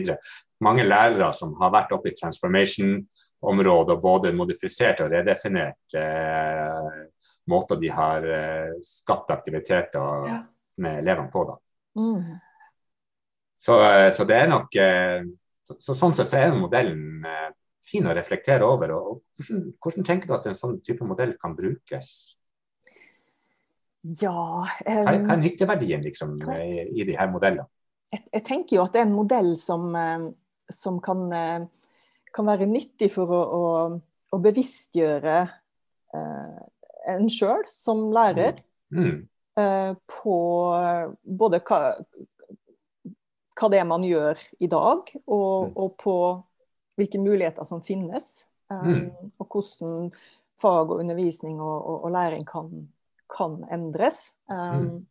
Mange 0.65 0.85
lærere 0.85 1.31
som 1.33 1.55
har 1.57 1.73
vært 1.73 1.95
oppe 1.95 2.11
i 2.11 2.17
transformation-området 2.17 3.95
og 3.95 4.03
både 4.03 4.33
modifisert 4.37 5.01
og 5.01 5.09
redefinert 5.15 5.97
eh, 5.97 7.01
måter 7.49 7.81
de 7.81 7.89
har 7.89 8.29
eh, 8.37 8.77
skapt 8.85 9.33
aktiviteter 9.33 10.29
ja. 10.29 10.39
med 10.85 11.01
elevene 11.01 11.33
på. 11.33 11.47
da. 11.49 11.57
Mm. 11.97 12.37
Så, 13.57 13.81
eh, 13.81 14.11
så, 14.13 14.29
det 14.29 14.37
er 14.39 14.51
nok 14.53 14.75
eh, 14.79 15.23
så, 15.65 15.75
så, 15.81 15.97
Sånn 15.97 16.13
sett 16.15 16.29
så 16.29 16.37
er 16.39 16.53
modellen 16.55 17.25
eh, 17.25 17.47
fin 17.89 18.05
å 18.05 18.13
reflektere 18.13 18.67
over. 18.67 18.93
og, 18.93 19.07
og 19.09 19.41
hvordan, 19.41 19.71
hvordan 19.81 20.05
tenker 20.05 20.29
du 20.29 20.37
at 20.37 20.51
en 20.51 20.61
sånn 20.61 20.77
type 20.85 21.07
modell 21.07 21.33
kan 21.41 21.57
brukes? 21.57 22.13
Ja 24.01 24.31
um, 24.31 24.65
hva, 24.85 25.11
hva, 25.11 25.33
er 25.35 25.41
nytteverdien 25.41 26.03
liksom, 26.05 26.37
i, 26.55 26.85
i 27.01 27.05
de 27.07 27.15
her 27.19 27.27
modellene? 27.31 27.67
Jeg, 28.09 28.23
jeg, 28.31 28.43
tenker 28.47 28.77
jo 28.77 28.85
at 28.85 28.95
det 28.95 29.01
er 29.03 29.09
en 29.09 29.17
modell 29.17 29.51
som, 29.59 29.89
eh, 29.97 30.29
som 30.73 30.97
kan, 31.03 31.25
eh, 31.35 31.91
kan, 32.33 32.47
være 32.47 32.69
nyttig 32.69 33.11
for 33.13 33.29
å, 33.35 33.41
å, 33.43 33.65
å 34.33 34.39
bevisstgjøre 34.41 35.37
uh, 36.15 36.59
en 37.11 37.29
sjøl 37.29 37.67
som 37.73 38.07
lærer 38.13 38.63
mm. 38.93 39.03
Mm. 39.03 39.19
Uh, 39.59 39.91
på 40.09 40.37
både 41.21 41.59
hva, 41.67 41.79
hva, 43.59 43.69
det 43.73 43.81
er 43.81 43.89
man 43.89 44.05
gjør 44.07 44.41
i 44.63 44.69
dag, 44.71 45.11
og, 45.25 45.49
mm. 45.67 45.73
og 45.75 45.95
på 45.99 46.15
hvilke 46.99 47.21
muligheter 47.21 47.67
som 47.67 47.83
finnes. 47.85 48.47
Um, 48.69 49.09
og 49.41 49.49
hvordan 49.49 50.09
fag 50.61 50.91
og 50.93 51.01
undervisning 51.01 51.57
og, 51.57 51.77
og, 51.77 52.07
og 52.07 52.13
læring 52.13 52.45
kan 52.47 52.87
kan 53.37 53.63
endres. 53.71 54.33
Um, 54.51 55.05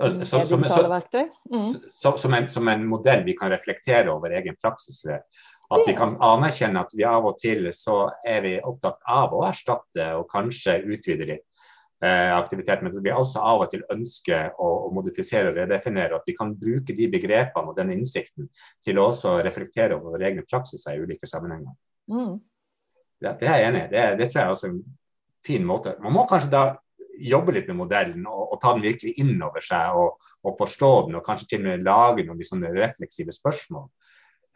mm. 0.00 0.24
så, 0.24 0.44
som, 0.44 0.60
mm. 0.60 1.66
så, 1.90 2.16
som, 2.16 2.34
en, 2.34 2.48
som, 2.48 2.68
en, 2.68 2.88
modell 2.88 3.24
vi 3.24 3.36
kan 3.38 3.50
reflektere 3.50 4.12
over 4.12 4.30
egen 4.30 4.56
praksis 4.62 5.04
ved. 5.06 5.22
At 5.70 5.82
vi 5.86 5.96
kan 5.98 6.14
anerkjenne 6.22 6.82
at 6.84 6.92
vi 6.94 7.06
av 7.08 7.24
og 7.26 7.38
til 7.40 7.64
så 7.74 8.04
er 8.26 8.44
vi 8.44 8.52
opptatt 8.62 9.00
av 9.10 9.34
å 9.34 9.42
erstatte 9.48 10.12
og 10.14 10.28
kanskje 10.30 10.78
utvide 10.86 11.26
litt 11.26 11.64
eh, 12.04 12.30
aktivitet, 12.36 12.84
men 12.84 12.94
at 12.94 13.02
vi 13.02 13.14
også 13.14 13.42
av 13.42 13.64
og 13.64 13.72
til 13.72 13.82
ønsker 13.90 14.52
å, 14.62 14.68
å, 14.86 14.92
modifisere 14.94 15.50
og 15.50 15.58
redefinere. 15.58 16.20
At 16.20 16.28
vi 16.28 16.36
kan 16.38 16.54
bruke 16.58 16.94
de 16.94 17.08
begrepene 17.10 17.72
og 17.72 17.78
den 17.78 17.94
innsikten 17.96 18.50
til 18.84 19.00
å 19.00 19.08
også 19.10 19.40
reflektere 19.46 19.98
over 19.98 20.14
våre 20.14 20.30
egne 20.30 20.46
praksiser 20.46 20.94
i 20.94 21.02
ulike 21.02 21.26
sammenhenger. 21.30 21.74
Mm. 22.12 22.38
Det, 23.18 23.34
det, 23.40 23.48
er 23.48 23.58
jeg 23.58 23.68
enig 23.72 23.82
i. 23.82 23.90
Det, 23.90 24.06
det, 24.20 24.30
tror 24.30 24.42
jeg 24.42 24.54
også 24.54 24.72
fin 25.46 25.64
måte. 25.66 25.96
Man 26.02 26.14
må 26.16 26.26
kanskje 26.28 26.52
da 26.52 26.64
jobbe 27.16 27.54
litt 27.56 27.68
med 27.70 27.78
modellen 27.78 28.26
og, 28.28 28.42
og 28.52 28.58
ta 28.60 28.74
den 28.76 28.84
virkelig 28.84 29.14
inn 29.22 29.36
over 29.44 29.64
seg 29.64 29.96
og, 29.96 30.18
og, 30.44 30.56
forstå 30.58 30.90
den, 31.06 31.18
og 31.18 31.24
kanskje 31.24 31.48
til 31.52 31.62
og 31.62 31.68
med 31.70 31.86
lage 31.86 32.26
noen 32.26 32.40
liksom, 32.42 32.66
refleksive 32.76 33.34
spørsmål 33.34 33.86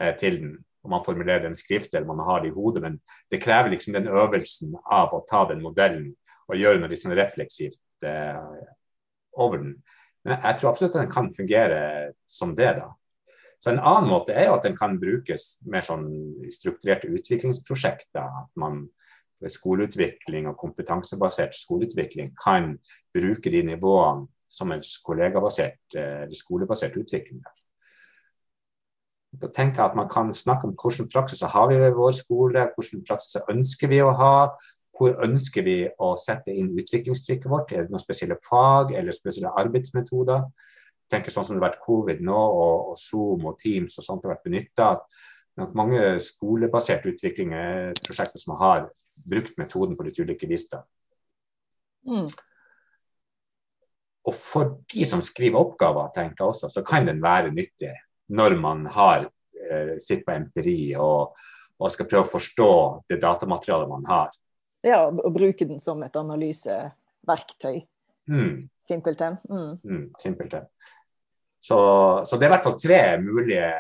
eh, 0.01 0.13
til 0.21 0.43
den. 0.43 0.59
Om 0.81 0.95
man 0.95 1.05
formulerer 1.05 1.43
den 1.45 1.57
skriftlig 1.57 1.99
eller 1.99 2.09
man 2.09 2.23
har 2.25 2.41
det 2.41 2.49
i 2.49 2.55
hodet, 2.55 2.81
men 2.81 2.95
det 3.29 3.43
krever 3.43 3.69
liksom 3.69 3.99
den 3.99 4.07
øvelsen 4.09 4.79
av 4.89 5.13
å 5.13 5.21
ta 5.29 5.43
den 5.51 5.61
modellen 5.61 6.15
og 6.49 6.57
gjøre 6.57 6.81
noe 6.81 6.89
liksom 6.89 7.13
refleksivt 7.19 8.07
eh, 8.09 8.39
over 9.37 9.61
den. 9.61 9.75
Men 10.25 10.39
jeg 10.39 10.57
tror 10.57 10.71
absolutt 10.71 10.97
at 10.97 11.05
den 11.05 11.13
kan 11.13 11.29
fungere 11.37 11.83
som 12.29 12.55
det, 12.57 12.73
da. 12.81 12.89
Så 13.61 13.75
En 13.75 13.83
annen 13.85 14.09
måte 14.09 14.33
er 14.33 14.49
jo 14.49 14.55
at 14.57 14.65
den 14.65 14.77
kan 14.77 14.97
brukes 15.01 15.59
mer 15.69 15.85
sånn 15.85 16.07
strukturerte 16.49 17.11
utviklingsprosjekter. 17.13 18.25
At 18.25 18.49
man 18.57 18.87
skoleutvikling 19.49 20.49
og 20.51 20.59
kompetansebasert 20.61 21.57
skoleutvikling 21.57 22.35
kan 22.37 22.75
bruke 23.15 23.53
de 23.53 23.63
nivåene 23.71 24.29
som 24.51 24.73
en 24.75 24.83
kollegabasert 25.07 25.95
eller 25.95 26.27
eh, 26.27 26.37
skolebasert 26.37 26.97
utvikling. 26.99 27.41
Da 29.41 29.47
tenker 29.47 29.83
jeg 29.83 29.91
at 29.91 29.97
Man 29.97 30.09
kan 30.11 30.33
snakke 30.33 30.67
om 30.67 30.75
hvilke 30.75 31.07
praksiser 31.13 31.47
har 31.47 31.69
vi 31.71 31.79
ved 31.79 31.95
vår 31.95 32.11
skole, 32.11 32.69
hvilke 32.75 33.05
praksiser 33.09 33.47
ønsker 33.51 33.89
vi 33.89 34.01
å 34.03 34.11
ha, 34.11 34.35
hvor 34.99 35.15
ønsker 35.25 35.63
vi 35.65 35.77
å 35.99 36.17
sette 36.19 36.53
inn 36.53 36.75
utviklingstrykket 36.77 37.49
vårt? 37.51 37.73
Er 37.73 37.87
det 37.87 37.95
noen 37.95 38.03
spesielle 38.03 38.37
fag 38.45 38.91
eller 38.99 39.15
spesielle 39.17 39.55
arbeidsmetoder? 39.63 40.43
Tenker 41.11 41.33
sånn 41.33 41.47
som 41.47 41.57
det 41.57 41.63
har 41.63 41.71
vært 41.71 41.85
covid 41.85 42.21
nå, 42.27 42.37
og, 42.37 42.91
og 42.91 42.99
Zoom 42.99 43.47
og 43.49 43.57
Teams 43.63 43.97
og 43.99 44.07
sånt 44.07 44.27
har 44.27 44.35
vært 44.35 44.49
benytta. 44.49 44.91
Mange 45.79 46.19
skolebaserte 46.23 47.15
utviklingsprosjekter 47.15 48.43
som 48.43 48.59
har 48.61 48.91
brukt 49.25 49.59
metoden 49.59 49.97
på 49.97 50.07
litt 50.07 50.19
ulike 50.21 50.49
vis. 50.51 50.69
Mm. 52.09 52.27
Og 54.29 54.37
for 54.37 54.77
de 54.93 55.07
som 55.09 55.23
skriver 55.25 55.61
oppgaver, 55.61 56.11
tenker 56.15 56.45
jeg 56.45 56.55
også, 56.55 56.71
så 56.73 56.85
kan 56.87 57.09
den 57.09 57.23
være 57.25 57.53
nyttig 57.55 57.95
når 58.31 58.57
man 58.61 58.85
har 58.95 59.27
eh, 59.27 59.97
sitt 60.03 60.27
på 60.27 60.35
empiri 60.37 60.93
og, 61.01 61.37
og, 61.81 61.89
skal 61.91 62.09
prøve 62.11 62.29
å 62.29 62.33
forstå 62.35 62.73
det 63.11 63.21
datamaterialet 63.23 63.91
man 63.91 64.07
har. 64.11 64.35
Ja, 64.85 65.07
og 65.09 65.33
bruke 65.35 65.67
den 65.69 65.81
som 65.83 66.03
et 66.05 66.17
analyseverktøy. 66.17 67.81
Mm. 68.31 68.69
Simpelthen. 68.81 69.41
Mm. 69.51 69.73
Mm, 69.85 70.05
simpelthen. 70.21 70.69
Så, 71.61 71.79
så, 72.25 72.37
det 72.37 72.47
er 72.47 72.53
i 72.53 72.55
hvert 72.55 72.65
fall 72.69 72.79
tre 72.81 73.01
mulige 73.21 73.73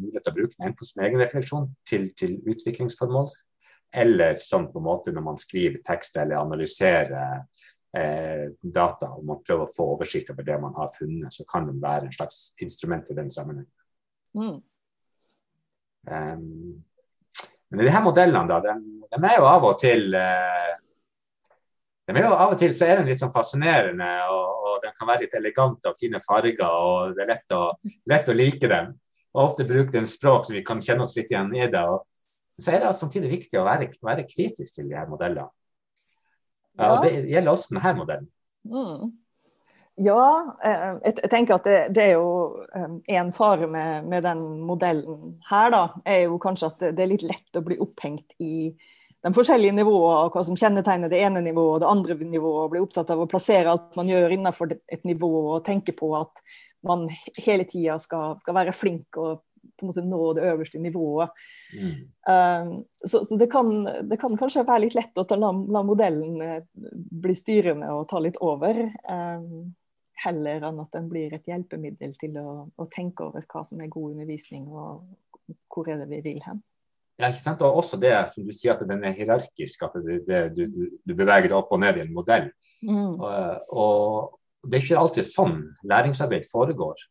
muligheter 0.00 0.32
å 0.32 0.36
bruke 0.36 0.54
den. 0.54 0.68
En 0.68 0.76
på 0.76 0.86
sin 0.86 0.98
som 0.98 1.06
egenrefleksjon 1.06 1.70
til, 1.88 2.10
til 2.18 2.36
utviklingsformål, 2.48 3.30
eller 3.92 4.34
som 4.34 4.72
på 4.72 4.78
en 4.78 4.84
måte 4.86 5.12
når 5.12 5.24
man 5.24 5.38
skriver 5.38 5.82
tekst 5.86 6.16
eller 6.16 6.40
analyserer 6.40 7.42
eh, 7.96 8.46
data 8.62 9.10
og 9.16 9.24
man 9.26 9.40
prøver 9.46 9.66
å 9.66 9.74
få 9.74 9.88
oversikt 9.96 10.30
over 10.34 10.46
det 10.46 10.58
man 10.62 10.76
har 10.78 10.92
funnet, 10.94 11.32
så 11.34 11.46
kan 11.48 11.66
den 11.68 11.80
være 11.82 12.08
en 12.08 12.14
slags 12.14 12.42
instrument 12.62 13.10
i 13.10 13.18
den 13.18 13.30
sammenhengen. 13.30 13.70
Mm. 14.34 14.60
Um, 16.10 16.84
men 17.70 17.84
de 17.84 17.90
her 17.92 18.04
modellene, 18.04 18.46
da, 18.48 18.60
de, 18.64 18.76
de, 19.10 19.18
er 19.20 19.36
jo 19.36 19.48
av 19.50 19.66
og 19.68 19.76
til 19.82 20.14
eh, 20.16 20.70
de 22.10 22.18
er 22.18 22.24
jo 22.26 22.34
Av 22.34 22.54
og 22.54 22.58
til 22.58 22.72
så 22.74 22.88
er 22.88 22.98
de 22.98 23.10
litt 23.10 23.20
sånn 23.20 23.30
fascinerende, 23.30 24.08
og, 24.34 24.64
og 24.66 24.78
de 24.82 24.90
kan 24.96 25.06
være 25.06 25.26
litt 25.26 25.36
elegante 25.38 25.92
og 25.92 25.98
fine 25.98 26.18
farger. 26.24 26.64
og 26.66 27.14
Det 27.14 27.22
er 27.22 27.30
lett 27.30 27.54
å, 27.54 27.60
lett 28.10 28.30
å 28.32 28.34
like 28.34 28.70
dem. 28.70 28.88
Og 29.30 29.44
ofte 29.44 29.66
bruker 29.68 29.92
de 29.94 30.00
en 30.02 30.10
språk 30.10 30.48
så 30.48 30.56
vi 30.56 30.64
kan 30.66 30.82
kjenne 30.82 31.06
oss 31.06 31.14
litt 31.14 31.30
igjen 31.30 31.52
i 31.54 31.68
det. 31.70 31.84
og 31.86 32.02
så 32.60 32.74
er 32.74 32.84
det 32.84 32.92
samtidig 32.98 33.32
viktig 33.32 33.60
å 33.60 33.66
være, 33.66 33.88
være 34.04 34.28
kritisk 34.28 34.76
til 34.76 34.90
de 34.90 34.98
her 34.98 35.08
modellene. 35.10 35.48
Ja, 36.78 36.92
og 36.94 37.02
Det 37.04 37.26
gjelder 37.28 37.52
også 37.52 37.74
denne 37.74 37.96
modellen. 37.98 38.30
Mm. 38.64 39.10
Ja, 40.00 40.56
eh, 40.64 40.94
jeg 41.04 41.28
tenker 41.28 41.58
at 41.58 41.66
det, 41.66 41.80
det 41.96 42.04
er 42.06 42.14
jo 42.14 42.62
en 42.72 43.02
eh, 43.04 43.32
fare 43.36 43.66
med, 43.68 44.06
med, 44.08 44.24
den 44.24 44.46
modellen 44.64 45.34
her, 45.50 45.68
da, 45.74 45.82
er 46.08 46.22
jo 46.24 46.38
kanskje 46.40 46.70
at 46.70 46.86
det 46.96 47.04
er 47.04 47.10
litt 47.10 47.26
lett 47.26 47.58
å 47.58 47.64
bli 47.66 47.76
opphengt 47.82 48.38
i 48.40 48.70
de 49.20 49.32
forskjellige 49.36 49.76
nivåene, 49.76 50.22
og 50.24 50.32
hva 50.32 50.44
som 50.46 50.56
kjennetegner 50.56 51.12
det 51.12 51.20
ene 51.20 51.42
nivået 51.44 51.74
og 51.74 51.82
det 51.82 51.90
andre 51.90 52.16
nivået. 52.22 52.62
og 52.64 52.72
Bli 52.72 52.80
opptatt 52.80 53.12
av 53.12 53.20
å 53.20 53.28
plassere 53.28 53.74
alt 53.74 53.98
man 53.98 54.08
gjør 54.08 54.32
innenfor 54.38 54.72
et 54.72 55.04
nivå, 55.04 55.30
og 55.56 55.64
tenke 55.66 55.92
på 55.96 56.14
at 56.16 56.40
man 56.86 57.04
hele 57.36 57.66
tida 57.68 57.98
skal, 58.00 58.38
skal, 58.40 58.56
være 58.56 58.72
flink 58.72 59.20
og 59.20 59.42
på 59.80 59.86
en 59.86 59.90
måte 59.90 60.04
nå 60.06 60.20
det 60.36 60.46
øverste 60.52 60.80
nivået. 60.82 61.34
Mm. 61.74 61.96
Um, 62.28 62.72
så, 63.00 63.24
så 63.24 63.38
det, 63.40 63.50
kan, 63.52 63.72
det, 63.84 64.20
kan, 64.20 64.36
kanskje 64.38 64.66
være 64.68 64.84
litt 64.86 64.96
lett 64.98 65.18
å 65.18 65.26
ta, 65.26 65.38
la, 65.40 65.50
la, 65.50 65.82
modellen 65.86 66.40
eh, 66.44 66.62
bli 67.24 67.36
styrende 67.36 67.90
og 67.96 68.06
ta 68.12 68.22
litt 68.22 68.38
over. 68.44 68.84
Um, 69.08 69.72
heller 70.20 70.66
enn 70.68 70.80
at 70.82 70.92
den 70.96 71.06
blir 71.10 71.32
et 71.34 71.46
hjelpemiddel 71.48 72.16
til 72.20 72.36
å, 72.40 72.50
å, 72.76 72.88
tenke 72.92 73.24
over 73.30 73.46
hva 73.48 73.64
som 73.66 73.80
er 73.80 73.92
god 73.92 74.14
undervisning, 74.14 74.66
og 74.68 75.56
hvor 75.72 75.88
er 75.88 76.02
det 76.02 76.10
vi 76.10 76.20
vil 76.24 76.42
hen. 76.44 76.60
Ja, 77.20 77.28
ikke 77.28 77.42
sant? 77.42 77.62
Og 77.66 77.82
også 77.82 77.98
det 78.00 78.14
som 78.32 78.46
du 78.46 78.52
sier, 78.56 78.76
at 78.76 78.88
den 78.88 79.04
er 79.04 79.16
hierarkisk, 79.16 79.84
at 79.84 79.96
det, 80.04 80.22
det, 80.28 80.42
du, 80.56 80.66
du, 81.04 81.14
beveger 81.14 81.50
deg 81.50 81.56
opp 81.56 81.72
og 81.76 81.82
ned 81.82 82.00
i 82.00 82.04
en 82.06 82.14
modell. 82.16 82.48
Mm. 82.80 83.16
Og, 83.20 83.72
og, 83.76 84.36
det 84.64 84.76
er 84.76 84.84
ikke 84.84 85.00
alltid 85.00 85.24
sånn 85.24 85.56
læringsarbeid 85.88 86.46
foregår. 86.48 87.04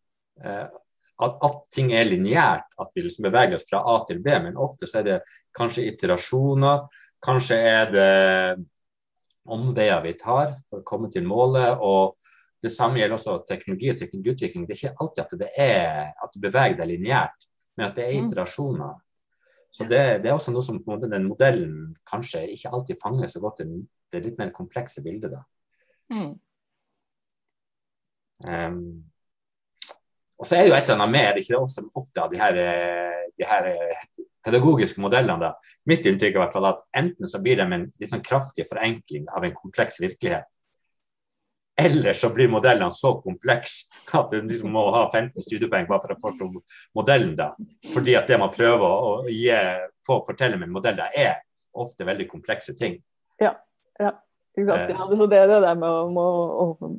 At, 1.19 1.35
at, 1.43 1.55
ting 1.75 1.91
er 1.91 2.07
lineært, 2.07 2.69
at 2.79 2.95
vi 2.95 3.03
liksom 3.03 3.25
beveger 3.27 3.57
oss 3.57 3.67
fra 3.67 3.81
A 3.91 3.97
til 4.07 4.21
B, 4.23 4.31
men 4.45 4.59
ofte 4.59 4.87
så 4.87 5.01
er 5.01 5.07
det 5.07 5.17
kanskje 5.55 5.89
iterasjoner. 5.89 6.85
Kanskje 7.23 7.57
er 7.59 7.91
det 7.91 8.11
omveier 9.49 10.01
vi 10.03 10.13
tar 10.19 10.53
for 10.69 10.79
å 10.79 10.87
komme 10.87 11.09
til 11.11 11.27
målet. 11.27 11.75
og 11.81 12.15
Det 12.61 12.71
samme 12.71 13.01
gjelder 13.01 13.17
også 13.17 13.37
teknologi 13.49 13.91
og 13.91 13.99
teknologiutvikling. 13.99 14.65
Det 14.67 14.75
er 14.75 14.81
ikke 14.81 15.03
alltid 15.03 15.23
at 15.25 15.37
det 15.43 15.51
er 15.65 16.09
at 16.13 16.33
du 16.33 16.41
beveger 16.43 16.79
deg 16.79 16.91
lineært, 16.93 17.47
men 17.77 17.89
at 17.89 17.99
det 17.99 18.05
er 18.07 18.15
mm. 18.15 18.29
iterasjoner. 18.29 18.97
Så 19.69 19.85
det, 19.85 20.01
det, 20.23 20.31
er 20.31 20.33
også 20.33 20.53
noe 20.53 20.65
som 20.65 20.79
måte, 20.87 21.09
den 21.11 21.27
modellen 21.29 21.93
kanskje 22.09 22.47
ikke 22.55 22.71
alltid 22.73 23.01
fanger 23.01 23.29
så 23.29 23.41
godt 23.43 23.61
det 23.61 24.23
litt 24.25 24.39
mer 24.39 24.53
komplekse 24.55 25.03
bildet. 25.05 25.35
da. 25.35 25.43
Mm. 26.15 26.31
Um, 28.39 28.79
og 30.39 30.47
så 30.47 30.55
er 30.55 30.63
det 30.63 30.71
jo 30.71 30.75
et 30.77 30.87
eller 30.87 31.01
annet 31.01 31.11
med, 31.11 31.25
er 31.25 31.33
det 31.35 31.41
ikke 31.43 31.55
det 31.55 31.59
også 31.59 31.81
ofte 31.99 32.21
av 32.23 32.31
de 32.31 32.39
her, 32.39 32.59
eh, 32.63 33.23
de 33.35 33.47
her 33.47 33.65
eh, 33.73 34.05
pedagogiske 34.45 35.01
modellene, 35.03 35.49
da. 35.49 35.73
Mitt 35.91 36.07
inntrykk 36.07 36.31
er 36.31 36.39
i 36.39 36.43
hvert 36.45 36.55
fall 36.55 36.69
at 36.69 36.85
enten 37.01 37.27
så 37.27 37.41
blir 37.43 37.59
de 37.59 37.65
en 37.67 37.83
litt 37.99 38.13
sånn 38.13 38.23
kraftig 38.23 38.63
forenkling 38.69 39.27
av 39.35 39.43
en 39.43 39.57
kompleks 39.57 39.99
virkelighet, 39.99 40.47
eller 41.79 42.15
så 42.15 42.31
blir 42.35 42.51
modellene 42.51 42.91
så 42.91 43.13
komplekse 43.23 44.15
at 44.17 44.31
du 44.31 44.39
liksom 44.41 44.71
må 44.75 44.85
ha 44.95 45.05
15 45.11 45.43
studiepoeng 45.43 45.87
bare 45.87 46.03
for 46.05 46.15
å 46.15 46.19
forstå 46.23 46.47
modellen. 46.97 47.35
da. 47.37 47.51
Fordi 47.93 48.15
at 48.19 48.27
det 48.27 48.39
man 48.39 48.51
prøver 48.51 48.83
å 48.87 49.13
gi, 49.31 49.51
få 50.07 50.21
fortelle 50.27 50.59
med 50.59 50.67
en 50.67 50.75
modell, 50.75 50.99
er 51.15 51.39
ofte 51.79 52.07
veldig 52.07 52.27
komplekse 52.31 52.75
ting. 52.79 52.97
Ja, 53.39 53.53
ja. 53.99 54.15
Exakt, 54.57 54.91
ja. 54.91 55.05
Så 55.15 55.27
det 55.29 55.37
er 55.39 55.47
det 55.47 55.59
der 55.63 55.77
med 55.79 55.87
å, 55.87 56.25
å, 56.65 56.89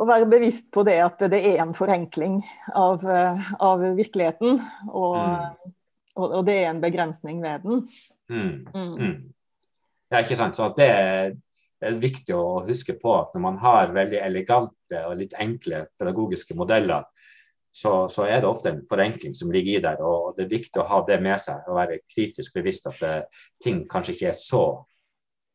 å 0.00 0.08
være 0.08 0.28
bevisst 0.30 0.70
på 0.72 0.84
det 0.88 0.98
at 1.04 1.22
det 1.32 1.40
er 1.52 1.60
en 1.62 1.74
forenkling 1.76 2.40
av, 2.78 3.04
eh, 3.04 3.52
av 3.60 3.84
virkeligheten. 3.98 4.60
Og, 4.88 5.16
mm. 5.18 5.72
og, 6.16 6.26
og, 6.26 6.40
det 6.48 6.58
er 6.62 6.70
en 6.70 6.82
begrensning 6.82 7.42
ved 7.44 7.66
den. 7.66 7.86
Mm. 8.32 8.52
Mm. 8.72 8.92
mm. 8.96 9.16
Ja, 10.12 10.20
ikke 10.20 10.36
sant. 10.36 10.58
Så 10.58 10.68
det 10.76 10.88
er 10.88 11.98
viktig 12.00 12.34
å 12.36 12.62
huske 12.66 12.96
på 13.00 13.14
at 13.16 13.32
når 13.34 13.44
man 13.46 13.60
har 13.62 13.94
veldig 13.94 14.20
elegante 14.20 15.04
og 15.08 15.16
litt 15.20 15.36
enkle 15.40 15.86
pedagogiske 15.98 16.56
modeller, 16.58 17.06
så, 17.72 18.06
så, 18.12 18.26
er 18.28 18.42
det 18.42 18.48
ofte 18.50 18.68
en 18.68 18.82
forenkling 18.88 19.32
som 19.34 19.52
ligger 19.52 19.78
i 19.78 19.82
der. 19.84 20.02
og 20.04 20.36
Det 20.36 20.44
er 20.44 20.50
viktig 20.52 20.82
å 20.82 20.88
ha 20.90 20.98
det 21.08 21.16
med 21.24 21.40
seg 21.40 21.64
og 21.68 21.78
være 21.78 22.02
kritisk 22.04 22.58
bevisst 22.58 22.88
at 22.90 22.98
det, 23.00 23.12
eh, 23.22 23.46
ting 23.64 23.86
kanskje 23.88 24.16
ikke 24.16 24.28
er 24.28 24.36
så 24.36 24.64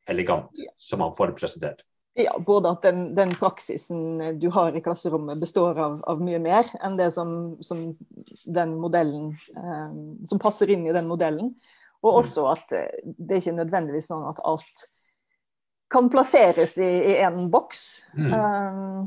elegant 0.09 0.63
som 0.81 1.03
man 1.03 1.13
får 1.13 1.31
det 1.31 1.37
presentert. 1.37 1.85
Ja, 2.17 2.33
både 2.41 2.71
at 2.73 2.81
den, 2.81 3.11
den, 3.15 3.35
praksisen 3.37 4.39
du 4.41 4.47
har 4.49 4.73
i 4.73 4.81
klasserommet 4.81 5.37
består 5.37 5.77
av, 5.77 5.99
av 6.09 6.21
mye 6.23 6.39
mer 6.41 6.69
enn 6.81 6.95
det 6.97 7.11
som, 7.13 7.29
som 7.61 7.91
den 8.45 8.73
modellen 8.81 9.35
eh, 9.53 9.91
Som 10.25 10.41
passer 10.41 10.71
inn 10.73 10.87
i 10.87 10.95
den 10.95 11.05
modellen. 11.09 11.51
Og 12.01 12.15
mm. 12.15 12.17
også 12.23 12.47
at 12.55 12.73
eh, 12.73 13.03
det 13.05 13.37
er 13.37 13.43
ikke 13.43 13.59
nødvendigvis 13.59 14.09
sånn 14.09 14.25
at 14.31 14.41
alt 14.49 14.87
kan 15.93 16.09
plasseres 16.11 16.73
i, 16.81 16.89
i 17.13 17.13
en 17.23 17.45
boks. 17.53 17.83
Mm. 18.17 18.33
Um, 18.33 19.05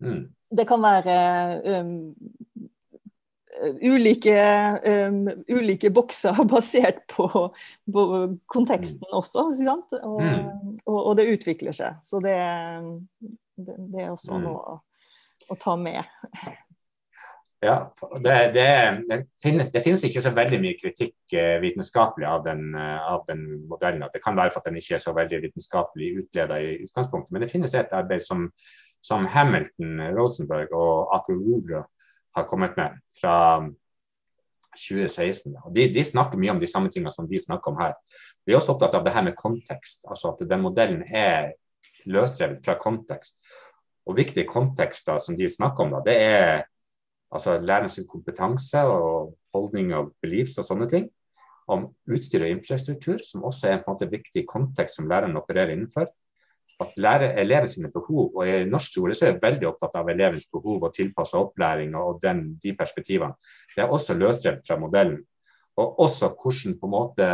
mm. 0.00 0.22
Det 0.54 0.68
kan 0.68 0.84
være 0.84 1.16
um, 1.82 1.92
ulike, 3.62 4.36
um, 5.08 5.28
ulike 5.48 5.90
bokser 5.90 6.44
basert 6.50 7.04
på, 7.10 7.28
på 7.92 8.04
konteksten 8.50 9.06
mm. 9.10 9.16
også. 9.18 9.46
Og, 10.02 10.22
mm. 10.22 10.76
og, 10.86 10.98
og, 10.98 11.16
det 11.18 11.30
utvikler 11.36 11.76
seg. 11.76 12.00
Så 12.02 12.20
det, 12.24 12.36
det, 13.56 13.78
det 13.92 14.04
er 14.04 14.12
også 14.12 14.36
mm. 14.36 14.44
noe 14.44 14.74
å, 14.74 14.78
å, 15.48 15.58
ta 15.60 15.76
med. 15.80 16.02
Ja, 17.64 17.78
det, 18.20 18.36
det, 18.52 18.66
det, 19.08 19.18
finnes, 19.40 19.70
det, 19.72 19.80
finnes, 19.86 20.02
ikke 20.04 20.20
så 20.20 20.34
veldig 20.36 20.58
mye 20.60 20.76
kritikk 20.76 21.32
eh, 21.32 21.56
vitenskapelig 21.62 22.26
av 22.28 22.42
den, 22.44 22.66
eh, 22.76 23.06
av 23.08 23.22
den, 23.30 23.46
modellen. 23.70 24.04
Det 24.12 24.20
kan 24.24 24.36
være 24.36 24.52
for 24.52 24.60
at 24.60 24.68
den 24.68 24.82
ikke 24.82 24.98
er 24.98 25.00
så 25.00 25.14
veldig 25.16 25.40
vitenskapelig 25.46 26.10
utleda 26.20 26.58
i 26.60 26.74
utgangspunktet, 26.84 27.32
men 27.32 27.46
det 27.46 27.48
finnes 27.54 27.76
et 27.78 27.94
arbeid 27.96 28.20
som, 28.26 28.50
som 29.00 29.24
Hamilton, 29.32 30.10
Rosenberg 30.18 30.76
og 30.76 31.16
Aker 31.16 31.40
Rouvre 31.40 31.86
har 32.34 32.46
kommet 32.50 32.76
med 32.76 32.98
fra 33.20 33.36
2016. 34.74 35.54
De, 35.74 35.88
de, 35.94 36.04
snakker 36.04 36.40
mye 36.40 36.54
om 36.54 36.60
de 36.60 36.68
samme 36.70 36.90
tingene 36.92 37.12
som 37.14 37.28
vi 37.30 37.38
snakker 37.38 37.72
om 37.72 37.80
her. 37.82 37.94
Vi 38.44 38.54
er 38.54 38.58
også 38.58 38.74
opptatt 38.74 38.96
av 38.98 39.04
det 39.06 39.14
her 39.14 39.26
med 39.26 39.36
kontekst, 39.38 40.06
altså 40.10 40.34
at 40.34 40.42
den 40.50 40.64
modellen 40.64 41.04
er 41.06 41.52
løsrevet 42.10 42.64
fra 42.64 42.76
kontekst. 42.80 43.38
Og 44.04 44.18
viktige 44.18 44.48
kontekster 44.48 45.20
som 45.22 45.38
de 45.38 45.48
snakker 45.48 45.86
om, 45.86 45.94
da, 45.94 46.02
det 46.04 46.16
er 46.20 46.64
altså 47.34 47.56
lærernes 47.58 48.02
kompetanse 48.10 48.82
og 48.84 49.32
holdning 49.54 49.94
og 49.96 50.12
beliefs 50.22 50.58
og 50.60 50.66
sånne 50.66 50.90
ting. 50.90 51.08
Om 51.70 51.86
utstyr 52.12 52.44
og 52.44 52.52
infrastruktur, 52.52 53.22
som 53.24 53.46
også 53.48 53.70
er 53.70 53.78
en 53.78 53.86
måte, 53.86 54.10
viktig 54.10 54.44
kontekst 54.50 54.98
som 54.98 55.08
læreren 55.08 55.38
opererer 55.40 55.72
innenfor 55.72 56.10
at 56.84 56.98
lære 57.00 57.32
eleven 57.40 57.70
sine 57.70 57.90
behov, 57.92 58.30
og 58.36 58.48
i 58.48 58.64
norsk 58.68 58.92
skole 58.92 59.16
så 59.16 59.26
er 59.26 59.32
jeg 59.32 59.42
veldig 59.42 59.68
opptatt 59.70 59.96
av 60.00 60.10
elevens 60.12 60.46
behov 60.52 60.86
og 60.88 60.94
tilpassa 60.94 61.40
opplæring 61.40 61.94
og 61.98 62.20
den, 62.22 62.46
de 62.62 62.74
perspektivene. 62.78 63.34
Det 63.74 63.84
er 63.84 63.92
også 63.92 64.16
løsrevet 64.18 64.62
fra 64.66 64.78
modellen. 64.80 65.22
Og 65.76 66.00
også 66.04 66.30
hvordan 66.38 66.76
på 66.78 66.86
en 66.86 66.94
måte 66.94 67.30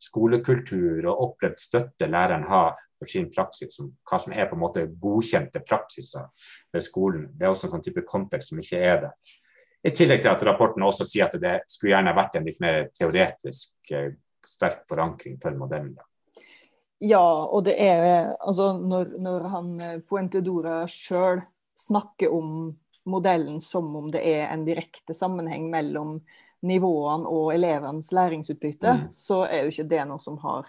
skolekultur 0.00 1.06
og 1.08 1.22
opplevd 1.26 1.58
støtte 1.60 2.08
læreren 2.10 2.44
har 2.48 2.76
for 2.98 3.08
sin 3.08 3.28
praksis, 3.32 3.74
som, 3.76 3.90
hva 4.08 4.18
som 4.20 4.34
er 4.36 4.48
på 4.48 4.56
en 4.56 4.62
måte 4.62 4.84
godkjente 5.00 5.62
praksiser 5.64 6.28
ved 6.72 6.84
skolen. 6.84 7.28
Det 7.36 7.46
er 7.46 7.52
også 7.52 7.68
en 7.68 7.76
sånn 7.76 7.84
type 7.84 8.04
kontekst 8.08 8.52
som 8.52 8.60
ikke 8.60 8.80
er 8.80 9.02
det 9.04 9.12
I 9.88 9.92
tillegg 9.94 10.22
til 10.24 10.32
at 10.32 10.44
rapporten 10.48 10.84
også 10.84 11.06
sier 11.08 11.28
at 11.28 11.40
det 11.40 11.58
skulle 11.70 11.94
gjerne 11.94 12.16
vært 12.16 12.36
en 12.36 12.48
litt 12.48 12.60
mer 12.60 12.88
teoretisk 12.96 13.92
eh, 13.94 14.14
sterk 14.46 14.84
forankring 14.88 15.36
for 15.42 15.56
modellen. 15.58 15.96
Ja, 16.98 17.44
og 17.44 17.66
det 17.66 17.76
er 17.82 18.32
altså 18.40 18.70
når, 18.80 19.16
når 19.20 19.46
han 19.52 19.72
eh, 19.84 19.98
Poentedora 20.00 20.78
sjøl 20.88 21.42
snakker 21.76 22.32
om 22.32 22.70
modellen 23.06 23.60
som 23.60 23.90
om 23.96 24.08
det 24.10 24.22
er 24.26 24.48
en 24.48 24.64
direkte 24.66 25.14
sammenheng 25.14 25.68
mellom 25.70 26.16
nivåene 26.66 27.28
og 27.28 27.52
elevenes 27.54 28.08
læringsutbytte, 28.16 28.94
mm. 28.96 29.04
så 29.12 29.44
er 29.44 29.62
jo 29.62 29.74
ikke 29.74 29.90
det 29.92 30.02
noe 30.08 30.22
som 30.22 30.40
har 30.42 30.66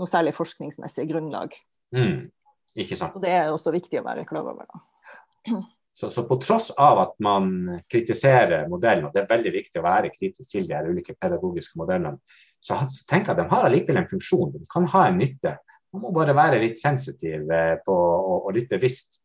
noe 0.00 0.10
særlig 0.10 0.32
forskningsmessig 0.34 1.06
grunnlag. 1.12 1.54
Mm. 1.94 2.32
Ikke 2.74 2.96
sant. 2.98 3.14
Så 3.14 3.22
det 3.22 3.30
er 3.36 3.52
også 3.52 3.70
viktig 3.74 4.00
å 4.00 4.06
være 4.06 4.24
klar 4.26 4.48
over. 4.50 4.66
da. 4.66 5.60
Så, 5.94 6.08
så, 6.10 6.24
på 6.26 6.40
tross 6.42 6.72
av 6.80 6.98
at 6.98 7.12
man 7.22 7.52
kritiserer 7.90 8.66
modellen, 8.66 9.04
og 9.06 9.14
det 9.14 9.20
er 9.22 9.28
veldig 9.30 9.52
viktig 9.54 9.78
å 9.78 9.84
være 9.84 10.10
kritisk 10.10 10.50
til 10.50 10.66
de 10.66 10.80
ulike 10.88 11.14
pedagogiske 11.14 11.78
modellene, 11.78 12.18
så 12.58 12.80
tenker 13.06 13.30
jeg 13.30 13.36
at 13.36 13.42
de 13.42 13.44
har 13.52 13.68
allikevel 13.68 14.00
en 14.00 14.08
funksjon. 14.10 14.50
De 14.56 14.64
kan 14.74 14.88
ha 14.90 15.04
en 15.06 15.20
nytte. 15.22 15.52
Man 15.94 16.02
må 16.02 16.10
bare 16.16 16.34
være 16.34 16.58
litt 16.58 16.80
sensitiv 16.80 17.46
eh, 17.46 17.76
på, 17.86 17.94
og, 17.94 18.48
og 18.48 18.56
litt 18.56 18.72
bevisst 18.72 19.20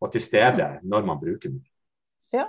og 0.00 0.12
til 0.14 0.24
stede 0.24 0.70
når 0.88 1.04
man 1.04 1.20
bruker 1.20 1.52
den. 1.52 1.60
Ja. 2.32 2.48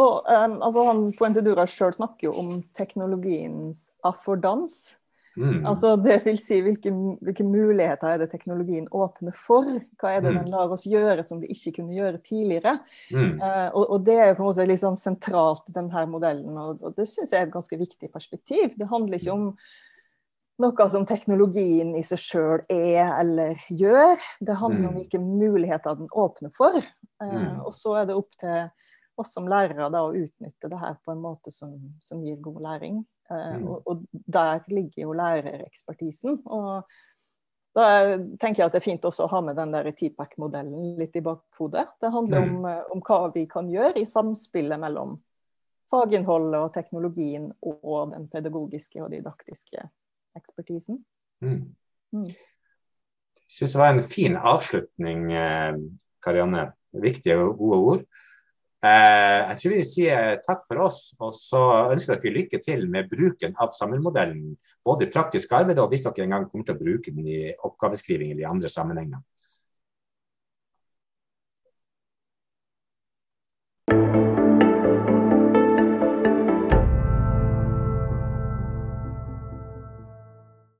Og 0.00 0.26
um, 0.26 0.58
altså 0.66 0.84
han 0.88 1.04
Poentedura 1.16 1.64
sjøl 1.70 1.94
snakker 1.94 2.28
jo 2.28 2.34
om 2.40 2.50
teknologiens 2.76 3.88
affordans. 4.04 4.98
Mm. 5.36 5.64
Altså 5.66 5.94
det 5.98 6.20
vil 6.24 6.36
si 6.38 6.60
hvilke, 6.62 6.92
hvilke, 7.24 7.46
muligheter 7.46 8.12
er 8.12 8.20
det 8.22 8.28
teknologien 8.30 8.86
åpner 8.94 9.34
for? 9.36 9.66
Hva 10.00 10.12
er 10.14 10.22
det 10.22 10.34
mm. 10.34 10.38
den 10.40 10.52
lar 10.52 10.74
oss 10.74 10.86
gjøre 10.86 11.24
som 11.26 11.40
vi 11.42 11.50
ikke 11.54 11.80
kunne 11.80 11.96
gjøre 11.96 12.20
tidligere? 12.22 12.76
Mm. 13.10 13.40
Uh, 13.42 13.70
og, 13.72 13.82
og, 13.82 13.96
det 14.06 14.18
er 14.18 14.30
jo 14.30 14.36
på 14.38 14.44
en 14.44 14.50
måte 14.52 14.68
litt 14.70 14.84
sånn 14.84 15.00
sentralt 15.00 15.66
i 15.70 15.74
denne 15.74 16.04
modellen, 16.10 16.54
og, 16.60 16.84
og 16.84 16.94
det 16.98 17.08
syns 17.10 17.34
jeg 17.34 17.42
er 17.42 17.48
et 17.48 17.56
ganske 17.56 17.80
viktig 17.80 18.12
perspektiv. 18.14 18.78
Det 18.78 18.88
handler 18.90 19.18
ikke 19.18 19.34
om 19.34 19.50
noe 20.62 20.86
som 20.86 21.06
teknologien 21.08 21.96
i 21.98 22.04
seg 22.06 22.20
sjøl 22.22 22.60
er 22.70 23.10
eller 23.18 23.58
gjør. 23.74 24.14
Det 24.38 24.60
handler 24.60 24.86
om 24.86 24.92
mm. 24.94 25.00
hvilke 25.00 25.22
muligheter 25.24 25.98
den 25.98 26.10
åpner 26.14 26.54
for. 26.54 26.78
Uh, 27.22 27.64
og 27.64 27.72
så 27.74 27.98
er 28.02 28.10
det 28.10 28.18
opp 28.18 28.30
til 28.38 28.68
oss 29.18 29.34
som 29.34 29.46
lærere 29.50 29.90
da, 29.90 30.02
å 30.02 30.14
utnytte 30.14 30.70
det 30.70 30.78
her 30.78 30.96
på 31.02 31.14
en 31.14 31.22
måte 31.22 31.52
som, 31.54 31.74
som 32.02 32.22
gir 32.26 32.38
god 32.42 32.62
læring. 32.66 33.02
Eh, 33.30 33.56
mm. 33.56 33.66
og, 33.68 33.82
og, 33.86 34.04
der 34.12 34.62
ligger 34.68 35.02
jo 35.02 35.12
lærerekspertisen. 35.16 36.40
Og 36.44 36.84
da 37.74 37.86
tenker 38.40 38.62
jeg 38.62 38.68
at 38.68 38.76
det 38.76 38.80
er 38.80 38.86
fint 38.86 39.06
også 39.08 39.26
å 39.26 39.32
ha 39.32 39.42
med 39.44 39.58
den 39.58 39.74
TPAC-modellen 39.74 40.94
litt 41.00 41.16
i 41.18 41.24
bakhodet. 41.24 41.88
Det 42.00 42.12
handler 42.14 42.44
mm. 42.44 42.56
om, 42.56 42.66
eh, 42.70 42.82
om, 42.94 43.04
hva 43.04 43.20
vi 43.34 43.46
kan 43.50 43.70
gjøre 43.72 43.98
i 44.02 44.08
samspillet 44.08 44.80
mellom 44.82 45.18
faginnholdet 45.92 46.60
og 46.60 46.72
teknologien 46.74 47.50
og 47.66 48.14
den 48.14 48.28
pedagogiske 48.32 49.02
og 49.04 49.12
didaktiske 49.12 49.88
ekspertisen. 50.38 51.02
Mm. 51.44 51.74
Mm. 52.14 52.30
Jeg 53.44 53.58
syns 53.58 53.74
det 53.74 53.82
var 53.82 53.92
en 53.92 54.06
fin 54.06 54.38
avslutning, 54.38 55.28
eh, 55.32 55.82
Karianne. 56.24 56.72
Viktige 56.94 57.34
og 57.42 57.56
gode 57.58 57.76
ord. 57.76 58.02
Eh, 58.84 59.40
jeg 59.48 59.60
tror 59.60 59.72
vi 59.72 59.84
sier 59.88 60.40
takk 60.44 60.66
for 60.68 60.82
oss, 60.84 60.98
og 61.16 61.30
så 61.32 61.60
ønsker 61.94 62.18
dere 62.20 62.34
lykke 62.34 62.58
til 62.60 62.84
med 62.92 63.08
bruken 63.08 63.54
av 63.56 63.72
sammenmodellen. 63.72 64.58
Både 64.84 65.06
i 65.06 65.12
praktisk 65.12 65.54
arbeid 65.56 65.80
og 65.80 65.88
hvis 65.92 66.04
dere 66.04 66.26
en 66.26 66.34
gang 66.36 66.44
kommer 66.50 66.68
til 66.68 66.76
å 66.76 66.82
bruke 66.82 67.14
den 67.14 67.30
i 67.32 67.38
oppgaveskriving 67.54 68.34
eller 68.34 68.44
i 68.44 68.50
andre 68.50 68.68
sammenhenger. 68.68 69.22